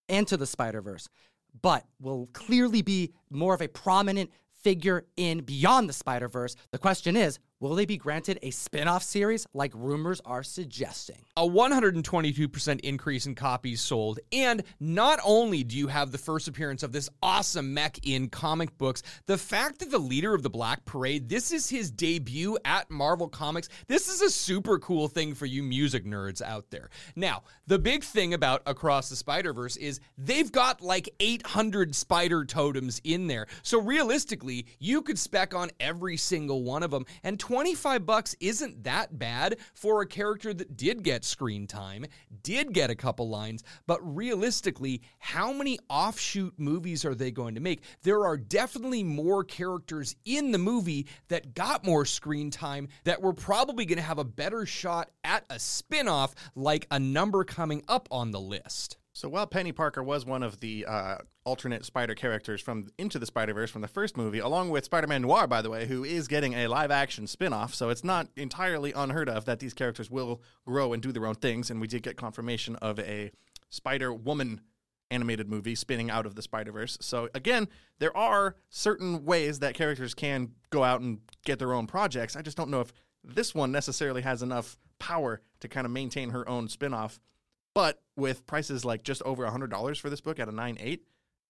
Into 0.09 0.37
the 0.37 0.47
Spider 0.47 0.81
Verse, 0.81 1.07
but 1.61 1.85
will 1.99 2.27
clearly 2.33 2.81
be 2.81 3.13
more 3.29 3.53
of 3.53 3.61
a 3.61 3.67
prominent 3.67 4.31
figure 4.63 5.05
in 5.17 5.41
Beyond 5.41 5.89
the 5.89 5.93
Spider 5.93 6.27
Verse. 6.27 6.55
The 6.71 6.77
question 6.77 7.17
is, 7.17 7.39
Will 7.63 7.75
they 7.75 7.85
be 7.85 7.95
granted 7.95 8.39
a 8.41 8.51
spin 8.51 8.89
off 8.89 9.03
series 9.03 9.47
like 9.53 9.71
rumors 9.73 10.19
are 10.25 10.43
suggesting? 10.43 11.23
A 11.37 11.47
122% 11.47 12.79
increase 12.81 13.25
in 13.25 13.35
copies 13.35 13.79
sold. 13.79 14.19
And 14.33 14.63
not 14.81 15.21
only 15.23 15.63
do 15.63 15.77
you 15.77 15.87
have 15.87 16.11
the 16.11 16.17
first 16.17 16.49
appearance 16.49 16.83
of 16.83 16.91
this 16.91 17.09
awesome 17.21 17.73
mech 17.73 18.05
in 18.05 18.27
comic 18.27 18.77
books, 18.77 19.01
the 19.27 19.37
fact 19.37 19.79
that 19.79 19.91
the 19.91 19.97
leader 19.97 20.33
of 20.33 20.43
the 20.43 20.49
Black 20.49 20.83
Parade, 20.83 21.29
this 21.29 21.53
is 21.53 21.69
his 21.69 21.89
debut 21.89 22.57
at 22.65 22.91
Marvel 22.91 23.29
Comics, 23.29 23.69
this 23.87 24.09
is 24.09 24.21
a 24.21 24.29
super 24.29 24.77
cool 24.77 25.07
thing 25.07 25.33
for 25.33 25.45
you 25.45 25.63
music 25.63 26.03
nerds 26.03 26.41
out 26.41 26.69
there. 26.69 26.89
Now, 27.15 27.43
the 27.65 27.79
big 27.79 28.03
thing 28.03 28.33
about 28.33 28.61
Across 28.65 29.07
the 29.07 29.15
Spider 29.15 29.53
Verse 29.53 29.77
is 29.77 30.01
they've 30.17 30.51
got 30.51 30.81
like 30.81 31.07
800 31.21 31.95
spider 31.95 32.43
totems 32.43 32.99
in 33.05 33.27
there. 33.27 33.47
So 33.61 33.79
realistically, 33.79 34.65
you 34.79 35.01
could 35.01 35.17
spec 35.17 35.55
on 35.55 35.71
every 35.79 36.17
single 36.17 36.63
one 36.63 36.83
of 36.83 36.91
them. 36.91 37.05
And 37.23 37.39
25 37.53 38.03
bucks 38.07 38.35
isn't 38.39 38.83
that 38.83 39.19
bad 39.19 39.57
for 39.75 40.01
a 40.01 40.07
character 40.07 40.55
that 40.55 40.75
did 40.75 41.03
get 41.03 41.23
screen 41.23 41.67
time, 41.67 42.03
did 42.41 42.73
get 42.73 42.89
a 42.89 42.95
couple 42.95 43.29
lines, 43.29 43.63
but 43.85 43.99
realistically, 44.01 45.03
how 45.19 45.53
many 45.53 45.77
offshoot 45.87 46.55
movies 46.57 47.05
are 47.05 47.13
they 47.13 47.29
going 47.29 47.53
to 47.53 47.61
make? 47.61 47.83
There 48.01 48.25
are 48.25 48.37
definitely 48.37 49.03
more 49.03 49.43
characters 49.43 50.15
in 50.25 50.51
the 50.51 50.57
movie 50.57 51.05
that 51.27 51.53
got 51.53 51.85
more 51.85 52.05
screen 52.05 52.49
time 52.49 52.87
that 53.03 53.21
were 53.21 53.33
probably 53.33 53.85
going 53.85 53.99
to 53.99 54.01
have 54.01 54.17
a 54.17 54.23
better 54.23 54.65
shot 54.65 55.11
at 55.23 55.45
a 55.51 55.59
spin-off 55.59 56.33
like 56.55 56.87
a 56.89 56.97
number 56.97 57.43
coming 57.43 57.83
up 57.87 58.07
on 58.09 58.31
the 58.31 58.41
list. 58.41 58.97
So 59.15 59.29
while 59.29 59.45
Peni 59.45 59.75
Parker 59.75 60.01
was 60.01 60.25
one 60.25 60.41
of 60.41 60.59
the 60.59 60.85
uh, 60.87 61.17
alternate 61.43 61.85
Spider 61.85 62.15
characters 62.15 62.61
from 62.61 62.89
Into 62.97 63.19
the 63.19 63.27
Spider 63.27 63.53
Verse 63.53 63.69
from 63.69 63.83
the 63.83 63.87
first 63.87 64.17
movie, 64.17 64.39
along 64.39 64.71
with 64.71 64.85
Spider 64.85 65.05
Man 65.05 65.21
Noir, 65.21 65.45
by 65.45 65.61
the 65.61 65.69
way, 65.69 65.85
who 65.85 66.03
is 66.03 66.27
getting 66.27 66.53
a 66.53 66.67
live 66.67 66.89
action 66.89 67.27
spin 67.27 67.53
off, 67.53 67.75
so 67.75 67.89
it's 67.89 68.03
not 68.03 68.27
entirely 68.35 68.91
unheard 68.91 69.29
of 69.29 69.45
that 69.45 69.59
these 69.59 69.75
characters 69.75 70.09
will 70.09 70.41
grow 70.65 70.93
and 70.93 71.03
do 71.03 71.11
their 71.11 71.27
own 71.27 71.35
things. 71.35 71.69
And 71.69 71.79
we 71.79 71.87
did 71.87 72.01
get 72.01 72.17
confirmation 72.17 72.75
of 72.77 72.99
a 72.99 73.31
Spider 73.69 74.11
Woman 74.11 74.61
animated 75.11 75.47
movie 75.47 75.75
spinning 75.75 76.09
out 76.09 76.25
of 76.25 76.33
the 76.33 76.41
Spider 76.41 76.71
Verse. 76.71 76.97
So 76.99 77.29
again, 77.35 77.67
there 77.99 78.15
are 78.17 78.55
certain 78.69 79.25
ways 79.25 79.59
that 79.59 79.75
characters 79.75 80.15
can 80.15 80.53
go 80.71 80.83
out 80.83 81.01
and 81.01 81.19
get 81.45 81.59
their 81.59 81.73
own 81.73 81.85
projects. 81.85 82.35
I 82.35 82.41
just 82.41 82.57
don't 82.57 82.71
know 82.71 82.81
if 82.81 82.91
this 83.23 83.53
one 83.53 83.71
necessarily 83.71 84.23
has 84.23 84.41
enough 84.41 84.79
power 84.97 85.41
to 85.59 85.67
kind 85.67 85.85
of 85.85 85.91
maintain 85.91 86.31
her 86.31 86.49
own 86.49 86.67
spin 86.67 86.95
off 86.95 87.19
but 87.73 88.01
with 88.15 88.45
prices 88.45 88.85
like 88.85 89.03
just 89.03 89.21
over 89.23 89.45
$100 89.45 89.99
for 89.99 90.09
this 90.09 90.21
book 90.21 90.39
at 90.39 90.47
a 90.47 90.51
9.8, 90.51 90.99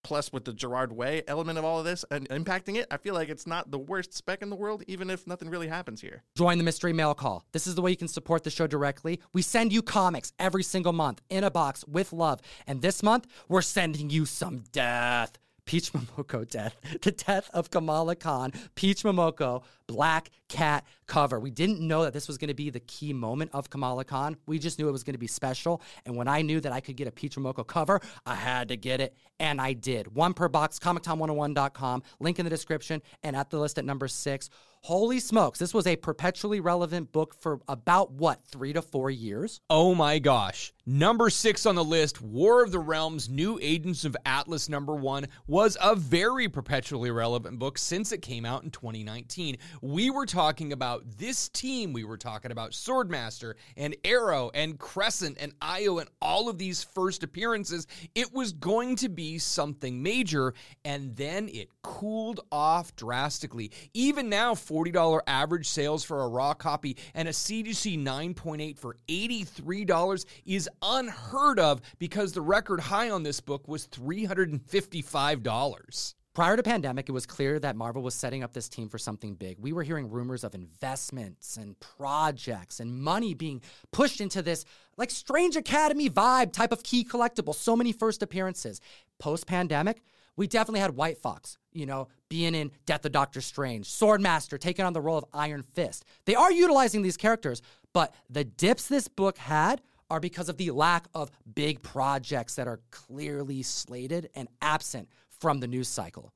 plus 0.04 0.32
with 0.32 0.46
the 0.46 0.54
Gerard 0.54 0.92
Way 0.92 1.24
element 1.28 1.58
of 1.58 1.66
all 1.66 1.80
of 1.80 1.86
this 1.86 2.06
and 2.12 2.28
impacting 2.30 2.76
it, 2.76 2.88
I 2.92 2.98
feel 2.98 3.14
like 3.14 3.30
it's 3.30 3.48
not 3.48 3.72
the 3.72 3.80
worst 3.80 4.14
spec 4.14 4.42
in 4.42 4.50
the 4.50 4.56
world, 4.56 4.84
even 4.88 5.10
if 5.10 5.26
nothing 5.26 5.50
really 5.50 5.68
happens 5.68 6.02
here. 6.02 6.24
Join 6.36 6.58
the 6.58 6.64
mystery 6.64 6.94
mail 6.94 7.14
call. 7.14 7.46
This 7.52 7.66
is 7.66 7.76
the 7.76 7.82
way 7.82 7.92
you 7.92 7.98
can 7.98 8.08
support 8.08 8.44
the 8.44 8.50
show 8.50 8.68
directly. 8.68 9.20
We 9.34 9.42
send 9.42 9.74
you 9.74 9.82
comics 9.82 10.34
every 10.38 10.64
single 10.64 10.94
month 10.94 11.22
in 11.30 11.44
a 11.44 11.52
box 11.52 11.86
with 11.88 12.14
love. 12.14 12.42
And 12.68 12.82
this 12.82 13.02
month, 13.02 13.28
we're 13.48 13.62
sending 13.62 14.10
you 14.10 14.26
some 14.26 14.64
death. 14.72 15.38
Peach 15.66 15.94
Momoko 15.94 16.48
death, 16.50 16.76
the 17.02 17.12
death 17.12 17.50
of 17.54 17.72
Kamala 17.72 18.18
Khan, 18.18 18.52
Peach 18.76 19.04
Momoko, 19.04 19.64
Black 19.88 20.30
Cat 20.54 20.86
cover. 21.08 21.40
We 21.40 21.50
didn't 21.50 21.80
know 21.82 22.04
that 22.04 22.14
this 22.14 22.28
was 22.28 22.38
going 22.38 22.50
to 22.50 22.54
be 22.54 22.70
the 22.70 22.80
key 22.80 23.12
moment 23.12 23.50
of 23.54 23.72
Kamala 23.72 24.06
Khan. 24.06 24.38
We 24.46 24.60
just 24.60 24.78
knew 24.78 24.88
it 24.88 24.92
was 24.92 25.04
going 25.04 25.16
to 25.16 25.20
be 25.20 25.26
special. 25.26 25.82
And 26.06 26.16
when 26.16 26.28
I 26.28 26.44
knew 26.44 26.60
that 26.60 26.72
I 26.72 26.80
could 26.80 26.96
get 26.96 27.08
a 27.08 27.12
Peach 27.12 27.36
Momoko 27.38 27.66
cover, 27.66 28.00
I 28.28 28.36
had 28.36 28.68
to 28.68 28.78
get 28.78 29.02
it. 29.02 29.18
And 29.40 29.60
I 29.60 29.74
did. 29.74 30.14
One 30.14 30.36
per 30.36 30.48
box, 30.48 30.78
ComicTime101.com, 30.78 32.04
link 32.20 32.38
in 32.38 32.46
the 32.46 32.52
description, 32.52 33.02
and 33.24 33.36
at 33.36 33.50
the 33.50 33.60
list 33.60 33.80
at 33.80 33.86
number 33.86 34.08
six. 34.08 34.52
Holy 34.86 35.22
smokes, 35.22 35.60
this 35.60 35.74
was 35.74 35.88
a 35.88 35.96
perpetually 35.96 36.60
relevant 36.60 37.14
book 37.14 37.36
for 37.40 37.62
about 37.70 38.12
what, 38.12 38.44
three 38.44 38.74
to 38.74 38.82
four 38.82 39.10
years? 39.10 39.62
Oh 39.70 39.96
my 39.96 40.20
gosh. 40.20 40.74
Number 40.86 41.30
six 41.30 41.66
on 41.66 41.76
the 41.76 41.84
list, 41.86 42.22
War 42.22 42.62
of 42.62 42.74
the 42.74 42.80
Realms 42.80 43.30
New 43.30 43.58
Agents 43.62 44.04
of 44.04 44.18
Atlas 44.26 44.68
number 44.68 44.94
one, 44.94 45.28
was 45.48 45.78
a 45.82 45.96
very 45.96 46.50
perpetually 46.50 47.12
relevant 47.12 47.60
book 47.60 47.78
since 47.78 48.12
it 48.12 48.22
came 48.22 48.46
out 48.46 48.64
in 48.64 48.72
2019. 48.72 49.56
We 49.82 50.10
were 50.10 50.26
talking 50.26 50.43
about 50.44 51.04
this 51.18 51.48
team, 51.50 51.94
we 51.94 52.04
were 52.04 52.18
talking 52.18 52.52
about 52.52 52.72
Swordmaster 52.72 53.54
and 53.78 53.96
Aero 54.04 54.52
and 54.54 54.78
Crescent 54.78 55.38
and 55.40 55.54
Io 55.62 56.00
and 56.00 56.10
all 56.22 56.50
of 56.50 56.58
these 56.58 56.84
first 56.84 57.24
appearances. 57.24 57.88
It 58.14 58.34
was 58.34 58.52
going 58.52 58.98
to 58.98 59.08
be 59.08 59.38
something 59.38 60.04
major, 60.04 60.54
and 60.84 61.16
then 61.16 61.48
it 61.48 61.70
cooled 61.82 62.42
off 62.52 62.94
drastically. 62.98 63.72
Even 63.94 64.28
now, 64.28 64.54
$40 64.54 65.22
average 65.28 65.70
sales 65.70 66.04
for 66.04 66.24
a 66.24 66.28
raw 66.28 66.54
copy 66.54 66.98
and 67.14 67.30
a 67.30 67.32
CGC 67.32 68.04
9.8 68.04 68.78
for 68.78 68.98
$83 69.08 70.26
is 70.46 70.70
unheard 70.82 71.58
of 71.58 71.80
because 72.00 72.34
the 72.34 72.42
record 72.42 72.82
high 72.82 73.10
on 73.10 73.24
this 73.24 73.40
book 73.40 73.66
was 73.70 73.88
$355. 73.88 76.16
Prior 76.34 76.58
to 76.58 76.64
pandemic, 76.64 77.08
it 77.10 77.12
was 77.12 77.28
clear 77.28 77.60
that 77.60 77.76
Marvel 77.76 78.02
was 78.02 78.16
setting 78.16 78.42
up 78.42 78.54
this 78.54 78.68
team 78.68 78.90
for 78.90 78.98
something 78.98 79.36
big. 79.36 79.60
We 79.60 79.72
were 79.72 79.84
hearing 79.84 80.10
rumors 80.10 80.44
of 80.44 80.56
investments 80.56 81.58
and 81.58 81.80
projects 81.80 82.80
and 82.80 83.00
money 83.00 83.36
being 83.36 83.62
pushed 83.92 84.20
into 84.20 84.42
this 84.42 84.66
like 84.98 85.12
strange 85.12 85.56
academy 85.56 86.10
vibe 86.10 86.52
type 86.52 86.72
of 86.72 86.82
key 86.82 87.06
collectible. 87.06 87.54
So 87.54 87.76
many 87.76 87.92
first 87.92 88.24
appearances. 88.24 88.82
Post 89.20 89.46
pandemic, 89.46 90.02
we 90.36 90.48
definitely 90.48 90.80
had 90.80 90.96
White 90.96 91.20
Fox, 91.20 91.60
you 91.72 91.86
know, 91.86 92.08
being 92.30 92.56
in 92.56 92.72
Death 92.88 93.06
of 93.06 93.12
Doctor 93.12 93.40
Strange, 93.40 93.88
Swordmaster 93.88 94.60
taking 94.60 94.86
on 94.86 94.94
the 94.94 95.02
role 95.02 95.20
of 95.20 95.26
Iron 95.34 95.62
Fist. 95.62 96.04
They 96.26 96.34
are 96.34 96.52
utilizing 96.52 97.04
these 97.04 97.16
characters, 97.16 97.62
but 97.94 98.12
the 98.28 98.44
dips 98.44 98.88
this 98.88 99.08
book 99.08 99.38
had 99.38 99.84
are 100.10 100.20
because 100.20 100.50
of 100.50 100.58
the 100.58 100.72
lack 100.72 101.06
of 101.14 101.30
big 101.54 101.84
projects 101.84 102.56
that 102.56 102.68
are 102.68 102.80
clearly 102.90 103.62
slated 103.62 104.30
and 104.36 104.48
absent 104.64 105.10
from 105.44 105.60
the 105.60 105.68
news 105.68 105.90
cycle. 105.90 106.32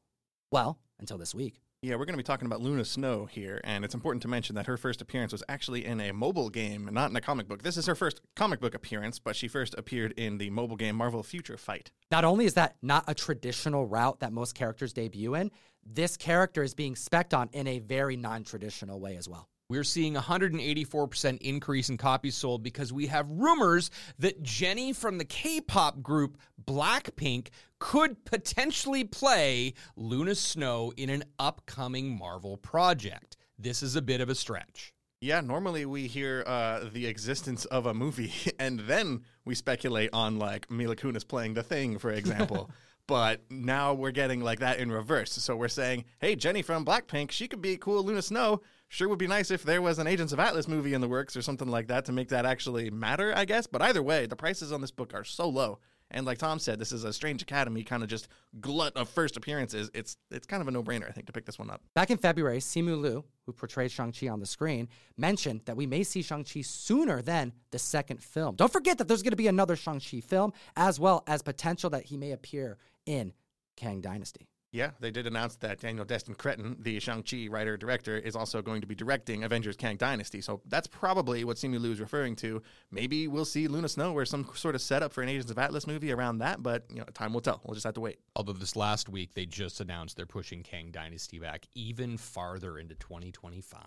Well, 0.51 0.77
until 0.99 1.17
this 1.17 1.33
week. 1.33 1.61
Yeah, 1.81 1.93
we're 1.93 2.03
going 2.03 2.15
to 2.15 2.17
be 2.17 2.23
talking 2.23 2.45
about 2.45 2.59
Luna 2.59 2.83
Snow 2.83 3.25
here, 3.25 3.61
and 3.63 3.85
it's 3.85 3.93
important 3.93 4.21
to 4.23 4.27
mention 4.27 4.55
that 4.55 4.65
her 4.65 4.75
first 4.75 5.01
appearance 5.01 5.31
was 5.31 5.41
actually 5.47 5.85
in 5.85 6.01
a 6.01 6.11
mobile 6.11 6.49
game, 6.49 6.89
not 6.91 7.09
in 7.09 7.15
a 7.15 7.21
comic 7.21 7.47
book. 7.47 7.63
This 7.63 7.77
is 7.77 7.85
her 7.85 7.95
first 7.95 8.19
comic 8.35 8.59
book 8.59 8.75
appearance, 8.75 9.17
but 9.17 9.37
she 9.37 9.47
first 9.47 9.75
appeared 9.77 10.11
in 10.17 10.39
the 10.39 10.49
mobile 10.49 10.75
game 10.75 10.97
Marvel 10.97 11.23
Future 11.23 11.55
Fight. 11.55 11.89
Not 12.11 12.25
only 12.25 12.43
is 12.43 12.55
that 12.55 12.75
not 12.81 13.05
a 13.07 13.15
traditional 13.15 13.85
route 13.85 14.19
that 14.19 14.33
most 14.33 14.55
characters 14.55 14.91
debut 14.91 15.35
in, 15.35 15.51
this 15.85 16.17
character 16.17 16.63
is 16.63 16.73
being 16.73 16.95
specced 16.95 17.33
on 17.33 17.47
in 17.53 17.65
a 17.65 17.79
very 17.79 18.17
non 18.17 18.43
traditional 18.43 18.99
way 18.99 19.15
as 19.15 19.29
well. 19.29 19.47
We're 19.69 19.83
seeing 19.83 20.13
184% 20.15 21.41
increase 21.41 21.89
in 21.89 21.97
copies 21.97 22.35
sold 22.35 22.63
because 22.63 22.93
we 22.93 23.07
have 23.07 23.29
rumors 23.29 23.91
that 24.17 24.41
Jennie 24.41 24.93
from 24.93 25.17
the 25.17 25.25
K 25.25 25.59
pop 25.59 26.01
group 26.01 26.37
Blackpink 26.65 27.47
could 27.79 28.25
potentially 28.25 29.03
play 29.03 29.73
Luna 29.95 30.35
Snow 30.35 30.91
in 30.97 31.09
an 31.09 31.23
upcoming 31.39 32.17
Marvel 32.17 32.57
project. 32.57 33.37
This 33.57 33.81
is 33.83 33.95
a 33.95 34.01
bit 34.01 34.21
of 34.21 34.29
a 34.29 34.35
stretch. 34.35 34.93
Yeah, 35.19 35.41
normally 35.41 35.85
we 35.85 36.05
hear 36.05 36.43
uh, 36.45 36.89
the 36.93 37.07
existence 37.07 37.65
of 37.65 37.87
a 37.87 37.93
movie 37.93 38.33
and 38.59 38.81
then 38.81 39.23
we 39.45 39.55
speculate 39.55 40.11
on 40.13 40.37
like 40.37 40.69
Mila 40.69 40.95
Kunis 40.95 41.27
playing 41.27 41.55
The 41.55 41.63
Thing, 41.63 41.97
for 41.97 42.11
example. 42.11 42.69
but 43.07 43.41
now 43.49 43.93
we're 43.93 44.11
getting 44.11 44.41
like 44.41 44.59
that 44.59 44.79
in 44.79 44.91
reverse. 44.91 45.31
So 45.31 45.55
we're 45.55 45.69
saying, 45.69 46.05
hey, 46.19 46.35
Jennie 46.35 46.61
from 46.61 46.85
Blackpink, 46.85 47.31
she 47.31 47.47
could 47.47 47.61
be 47.61 47.77
cool 47.77 48.03
Luna 48.03 48.21
Snow. 48.21 48.61
Sure 48.89 49.07
would 49.09 49.19
be 49.19 49.27
nice 49.27 49.49
if 49.49 49.63
there 49.63 49.81
was 49.81 49.97
an 49.97 50.07
Agents 50.07 50.33
of 50.33 50.39
Atlas 50.39 50.67
movie 50.67 50.93
in 50.93 51.01
the 51.01 51.07
works 51.07 51.35
or 51.35 51.41
something 51.41 51.67
like 51.67 51.87
that 51.87 52.05
to 52.05 52.11
make 52.11 52.29
that 52.29 52.45
actually 52.45 52.89
matter, 52.91 53.33
I 53.35 53.45
guess. 53.45 53.65
But 53.65 53.81
either 53.81 54.03
way, 54.03 54.27
the 54.27 54.35
prices 54.35 54.71
on 54.71 54.81
this 54.81 54.91
book 54.91 55.13
are 55.13 55.23
so 55.23 55.49
low. 55.49 55.79
And 56.09 56.25
like 56.25 56.37
Tom 56.37 56.57
said, 56.59 56.79
this 56.79 56.91
is 56.91 57.03
a 57.03 57.11
Strange 57.11 57.41
Academy 57.41 57.83
kind 57.83 58.01
of 58.01 58.09
just 58.09 58.29
glut 58.61 58.95
of 58.95 59.09
first 59.09 59.35
appearances. 59.35 59.91
It's 59.93 60.17
it's 60.31 60.47
kind 60.47 60.61
of 60.61 60.67
a 60.67 60.71
no 60.71 60.81
brainer, 60.81 61.07
I 61.07 61.11
think, 61.11 61.27
to 61.27 61.33
pick 61.33 61.45
this 61.45 61.59
one 61.59 61.69
up. 61.69 61.81
Back 61.95 62.11
in 62.11 62.17
February, 62.17 62.59
Simu 62.59 62.99
Liu, 62.99 63.25
who 63.45 63.51
portrayed 63.51 63.91
Shang-Chi 63.91 64.27
on 64.29 64.39
the 64.39 64.45
screen, 64.45 64.87
mentioned 65.17 65.61
that 65.65 65.75
we 65.75 65.85
may 65.85 66.03
see 66.03 66.21
Shang-Chi 66.21 66.61
sooner 66.61 67.21
than 67.21 67.51
the 67.71 67.79
second 67.79 68.23
film. 68.23 68.55
Don't 68.55 68.71
forget 68.71 68.97
that 68.99 69.07
there's 69.07 69.21
going 69.21 69.31
to 69.31 69.37
be 69.37 69.47
another 69.47 69.75
Shang-Chi 69.75 70.21
film, 70.21 70.53
as 70.75 70.99
well 70.99 71.23
as 71.27 71.41
potential 71.41 71.89
that 71.89 72.05
he 72.05 72.15
may 72.15 72.31
appear 72.31 72.77
in 73.05 73.33
Kang 73.75 74.01
Dynasty. 74.01 74.47
Yeah, 74.73 74.91
they 74.99 75.11
did 75.11 75.25
announce 75.25 75.55
that 75.57 75.79
Daniel 75.79 76.03
Destin 76.03 76.35
Cretton, 76.35 76.75
the 76.79 76.99
Shang-Chi 76.99 77.47
writer 77.49 77.77
director, 77.77 78.17
is 78.17 78.35
also 78.35 78.61
going 78.61 78.81
to 78.81 78.87
be 78.87 78.95
directing 78.95 79.43
Avengers 79.43 79.77
Kang 79.77 79.95
Dynasty. 79.95 80.41
So 80.41 80.61
that's 80.67 80.87
probably 80.87 81.45
what 81.45 81.55
Simu 81.55 81.79
Liu 81.79 81.93
is 81.93 82.01
referring 82.01 82.35
to. 82.37 82.61
Maybe 82.91 83.29
we'll 83.29 83.45
see 83.45 83.69
Luna 83.69 83.87
Snow 83.87 84.13
or 84.13 84.25
some 84.25 84.49
sort 84.55 84.75
of 84.75 84.81
setup 84.81 85.13
for 85.13 85.21
an 85.21 85.29
Agents 85.29 85.49
of 85.51 85.57
Atlas 85.57 85.87
movie 85.87 86.11
around 86.11 86.39
that, 86.39 86.61
but 86.61 86.83
you 86.89 86.99
know, 86.99 87.05
time 87.13 87.33
will 87.33 87.41
tell. 87.41 87.61
We'll 87.63 87.75
just 87.75 87.85
have 87.85 87.93
to 87.93 88.01
wait. 88.01 88.19
Although 88.35 88.53
this 88.53 88.75
last 88.75 89.07
week 89.07 89.33
they 89.33 89.45
just 89.45 89.79
announced 89.79 90.17
they're 90.17 90.25
pushing 90.25 90.63
Kang 90.63 90.91
Dynasty 90.91 91.39
back 91.39 91.65
even 91.73 92.17
farther 92.17 92.77
into 92.77 92.95
2025. 92.95 93.81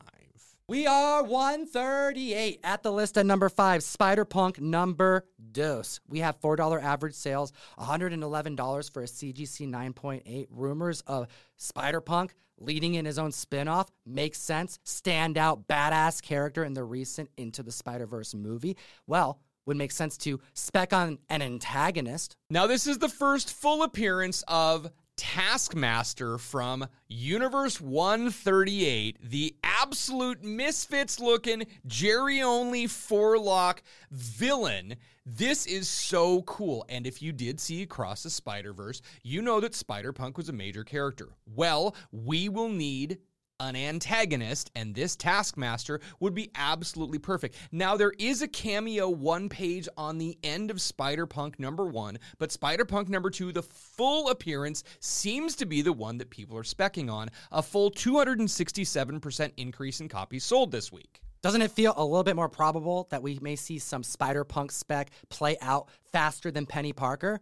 We 0.71 0.87
are 0.87 1.25
138 1.25 2.61
at 2.63 2.85
the 2.85 2.93
list 2.93 3.19
at 3.19 3.27
number 3.27 3.49
five, 3.49 3.83
Spider 3.83 4.25
Punk 4.25 4.61
number 4.61 5.27
dos. 5.51 5.99
We 6.07 6.21
have 6.21 6.41
$4 6.41 6.81
average 6.81 7.17
sales, 7.17 7.53
$111 7.77 8.93
for 8.93 9.03
a 9.03 9.07
CGC 9.07 9.69
9.8. 9.69 10.47
Rumors 10.49 11.01
of 11.09 11.27
Spider 11.57 12.01
Punk 12.01 12.35
leading 12.57 12.95
in 12.95 13.05
his 13.05 13.19
own 13.19 13.33
spinoff 13.33 13.89
makes 14.07 14.39
sense. 14.39 14.79
Standout, 14.87 15.65
badass 15.67 16.23
character 16.23 16.63
in 16.63 16.75
the 16.75 16.85
recent 16.85 17.31
Into 17.37 17.65
the 17.65 17.73
Spider 17.73 18.07
Verse 18.07 18.33
movie. 18.33 18.77
Well, 19.09 19.41
would 19.67 19.77
make 19.77 19.91
sense 19.91 20.17
to 20.19 20.41
spec 20.55 20.93
on 20.93 21.19
an 21.29 21.43
antagonist. 21.43 22.37
Now, 22.49 22.69
this 22.69 22.87
is 22.87 22.99
the 22.99 23.09
first 23.09 23.53
full 23.53 23.83
appearance 23.83 24.45
of 24.47 24.91
Taskmaster 25.21 26.39
from 26.39 26.87
Universe 27.07 27.79
138, 27.79 29.19
the 29.21 29.55
absolute 29.63 30.43
misfits 30.43 31.21
looking, 31.21 31.67
Jerry 31.87 32.41
only 32.41 32.87
four-lock 32.87 33.83
villain. 34.11 34.97
This 35.27 35.67
is 35.67 35.91
so 35.91 36.41
cool. 36.43 36.87
And 36.89 37.07
if 37.07 37.21
you 37.21 37.33
did 37.33 37.61
see 37.61 37.83
Across 37.83 38.23
the 38.23 38.31
Spider 38.31 38.73
Verse, 38.73 39.03
you 39.23 39.43
know 39.43 39.61
that 39.61 39.75
Spider 39.75 40.15
Punk 40.15 40.39
was 40.39 40.49
a 40.49 40.55
major 40.55 40.85
character. 40.85 41.29
Well, 41.55 41.95
we 42.11 42.49
will 42.49 42.71
need 42.71 43.19
an 43.61 43.77
antagonist, 43.77 44.71
and 44.75 44.95
this 44.95 45.15
Taskmaster 45.15 46.01
would 46.19 46.35
be 46.35 46.51
absolutely 46.57 47.19
perfect. 47.19 47.55
Now, 47.71 47.97
there 47.97 48.13
is 48.19 48.43
a 48.43 48.49
cameo 48.49 49.09
one 49.09 49.49
page 49.49 49.89
on 49.97 50.19
the 50.19 50.37
end 50.43 50.71
of 50.71 50.81
Spider 50.81 51.27
Punk 51.27 51.61
number 51.61 51.87
one, 51.87 52.19
but 52.39 52.51
Spider 52.51 52.85
Punk 52.85 53.09
number 53.09 53.31
two, 53.31 53.53
the 53.53 53.63
full 53.63 54.31
appearance, 54.31 54.83
seems 54.99 55.55
to 55.57 55.67
be 55.67 55.83
the 55.83 55.93
one 55.93 56.19
that 56.19 56.31
people 56.31 56.57
are 56.57 56.63
specking 56.63 57.13
on. 57.13 57.29
A 57.53 57.63
full 57.63 57.91
267% 57.91 59.53
increase 59.57 60.01
in 60.01 60.09
copies 60.09 60.45
sold 60.45 60.73
this 60.73 60.91
week. 60.91 61.21
Doesn't 61.43 61.63
it 61.63 61.71
feel 61.71 61.95
a 61.97 62.05
little 62.05 62.25
bit 62.25 62.37
more 62.37 62.51
probable 62.51 63.07
that 63.11 63.23
we 63.23 63.39
may 63.41 63.57
see 63.57 63.79
some 63.79 64.03
Spider 64.03 64.45
Punk 64.45 64.73
spec 64.73 65.11
play 65.31 65.57
out 65.63 65.89
faster 66.13 66.51
than 66.51 66.67
Peni 66.67 66.95
Parker? 66.95 67.41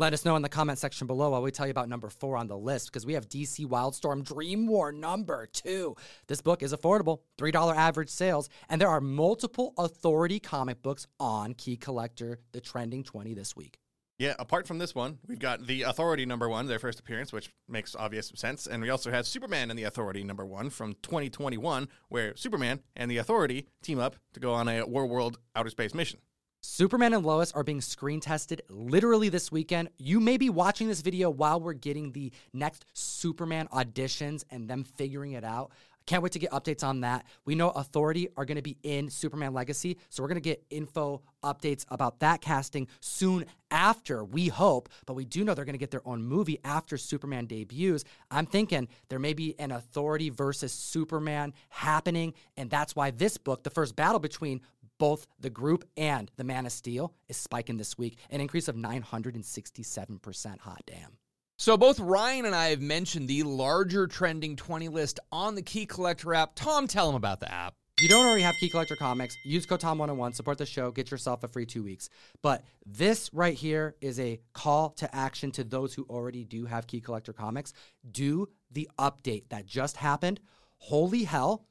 Let 0.00 0.14
us 0.14 0.24
know 0.24 0.34
in 0.34 0.40
the 0.40 0.48
comment 0.48 0.78
section 0.78 1.06
below 1.06 1.28
while 1.28 1.42
we 1.42 1.50
tell 1.50 1.66
you 1.66 1.72
about 1.72 1.90
number 1.90 2.08
four 2.08 2.38
on 2.38 2.46
the 2.46 2.56
list 2.56 2.86
because 2.86 3.04
we 3.04 3.12
have 3.12 3.28
DC 3.28 3.66
Wildstorm 3.66 4.24
Dream 4.24 4.66
War 4.66 4.92
number 4.92 5.46
two. 5.52 5.94
This 6.26 6.40
book 6.40 6.62
is 6.62 6.72
affordable, 6.72 7.18
$3 7.36 7.76
average 7.76 8.08
sales, 8.08 8.48
and 8.70 8.80
there 8.80 8.88
are 8.88 9.02
multiple 9.02 9.74
authority 9.76 10.40
comic 10.40 10.80
books 10.80 11.06
on 11.18 11.52
Key 11.52 11.76
Collector, 11.76 12.38
the 12.52 12.62
trending 12.62 13.04
20 13.04 13.34
this 13.34 13.54
week. 13.54 13.76
Yeah, 14.18 14.34
apart 14.38 14.66
from 14.66 14.78
this 14.78 14.94
one, 14.94 15.18
we've 15.26 15.38
got 15.38 15.66
the 15.66 15.82
Authority 15.82 16.24
number 16.24 16.48
one, 16.48 16.66
their 16.66 16.78
first 16.78 16.98
appearance, 16.98 17.30
which 17.30 17.50
makes 17.68 17.94
obvious 17.94 18.32
sense. 18.34 18.66
And 18.66 18.82
we 18.82 18.88
also 18.88 19.10
have 19.10 19.26
Superman 19.26 19.68
and 19.68 19.78
the 19.78 19.84
Authority 19.84 20.24
number 20.24 20.46
one 20.46 20.70
from 20.70 20.94
2021, 21.02 21.88
where 22.08 22.34
Superman 22.36 22.80
and 22.96 23.10
the 23.10 23.18
Authority 23.18 23.66
team 23.82 23.98
up 23.98 24.16
to 24.32 24.40
go 24.40 24.54
on 24.54 24.66
a 24.66 24.82
War 24.82 25.06
World 25.06 25.38
outer 25.54 25.68
space 25.68 25.92
mission. 25.92 26.20
Superman 26.62 27.14
and 27.14 27.24
Lois 27.24 27.52
are 27.52 27.64
being 27.64 27.80
screen 27.80 28.20
tested 28.20 28.60
literally 28.68 29.30
this 29.30 29.50
weekend. 29.50 29.88
You 29.96 30.20
may 30.20 30.36
be 30.36 30.50
watching 30.50 30.88
this 30.88 31.00
video 31.00 31.30
while 31.30 31.58
we're 31.58 31.72
getting 31.72 32.12
the 32.12 32.32
next 32.52 32.84
Superman 32.92 33.66
auditions 33.72 34.44
and 34.50 34.68
them 34.68 34.84
figuring 34.84 35.32
it 35.32 35.44
out. 35.44 35.70
Can't 36.06 36.22
wait 36.22 36.32
to 36.32 36.38
get 36.38 36.50
updates 36.50 36.82
on 36.82 37.00
that. 37.00 37.24
We 37.44 37.54
know 37.54 37.70
Authority 37.70 38.28
are 38.36 38.44
going 38.44 38.56
to 38.56 38.62
be 38.62 38.76
in 38.82 39.08
Superman 39.08 39.54
Legacy, 39.54 39.96
so 40.08 40.22
we're 40.22 40.28
going 40.28 40.42
to 40.42 40.48
get 40.48 40.62
info 40.68 41.22
updates 41.42 41.86
about 41.88 42.20
that 42.20 42.42
casting 42.42 42.88
soon 43.00 43.46
after, 43.70 44.24
we 44.24 44.48
hope, 44.48 44.88
but 45.06 45.14
we 45.14 45.24
do 45.24 45.44
know 45.44 45.54
they're 45.54 45.64
going 45.64 45.74
to 45.74 45.78
get 45.78 45.90
their 45.90 46.06
own 46.06 46.22
movie 46.22 46.58
after 46.64 46.96
Superman 46.98 47.46
debuts. 47.46 48.04
I'm 48.30 48.46
thinking 48.46 48.88
there 49.08 49.18
may 49.18 49.32
be 49.32 49.54
an 49.58 49.70
Authority 49.70 50.30
versus 50.30 50.72
Superman 50.72 51.54
happening, 51.68 52.34
and 52.56 52.68
that's 52.68 52.96
why 52.96 53.12
this 53.12 53.38
book, 53.38 53.62
the 53.62 53.70
first 53.70 53.94
battle 53.94 54.18
between 54.18 54.60
both 55.00 55.26
the 55.40 55.50
group 55.50 55.84
and 55.96 56.30
the 56.36 56.44
Man 56.44 56.66
of 56.66 56.72
Steel, 56.72 57.14
is 57.28 57.36
spiking 57.36 57.78
this 57.78 57.98
week, 57.98 58.18
an 58.30 58.40
increase 58.40 58.68
of 58.68 58.76
967%. 58.76 60.60
Hot 60.60 60.82
damn. 60.86 61.16
So 61.56 61.76
both 61.76 61.98
Ryan 61.98 62.44
and 62.44 62.54
I 62.54 62.68
have 62.68 62.80
mentioned 62.80 63.26
the 63.26 63.42
larger 63.42 64.06
trending 64.06 64.56
20 64.56 64.88
list 64.88 65.18
on 65.32 65.56
the 65.56 65.62
Key 65.62 65.86
Collector 65.86 66.32
app. 66.34 66.52
Tom, 66.54 66.86
tell 66.86 67.06
them 67.06 67.16
about 67.16 67.40
the 67.40 67.52
app. 67.52 67.74
If 67.96 68.04
you 68.04 68.08
don't 68.08 68.24
already 68.24 68.42
have 68.42 68.54
Key 68.56 68.70
Collector 68.70 68.96
Comics, 68.96 69.36
use 69.44 69.66
code 69.66 69.80
TOM101, 69.80 70.34
support 70.34 70.56
the 70.56 70.64
show, 70.64 70.90
get 70.90 71.10
yourself 71.10 71.44
a 71.44 71.48
free 71.48 71.66
two 71.66 71.82
weeks. 71.82 72.08
But 72.42 72.64
this 72.86 73.28
right 73.34 73.54
here 73.54 73.96
is 74.00 74.18
a 74.18 74.40
call 74.54 74.90
to 74.90 75.14
action 75.14 75.50
to 75.52 75.64
those 75.64 75.92
who 75.92 76.06
already 76.08 76.44
do 76.44 76.64
have 76.64 76.86
Key 76.86 77.00
Collector 77.00 77.34
Comics. 77.34 77.74
Do 78.10 78.48
the 78.70 78.88
update 78.98 79.50
that 79.50 79.66
just 79.66 79.98
happened. 79.98 80.40
Holy 80.78 81.24
hell, 81.24 81.66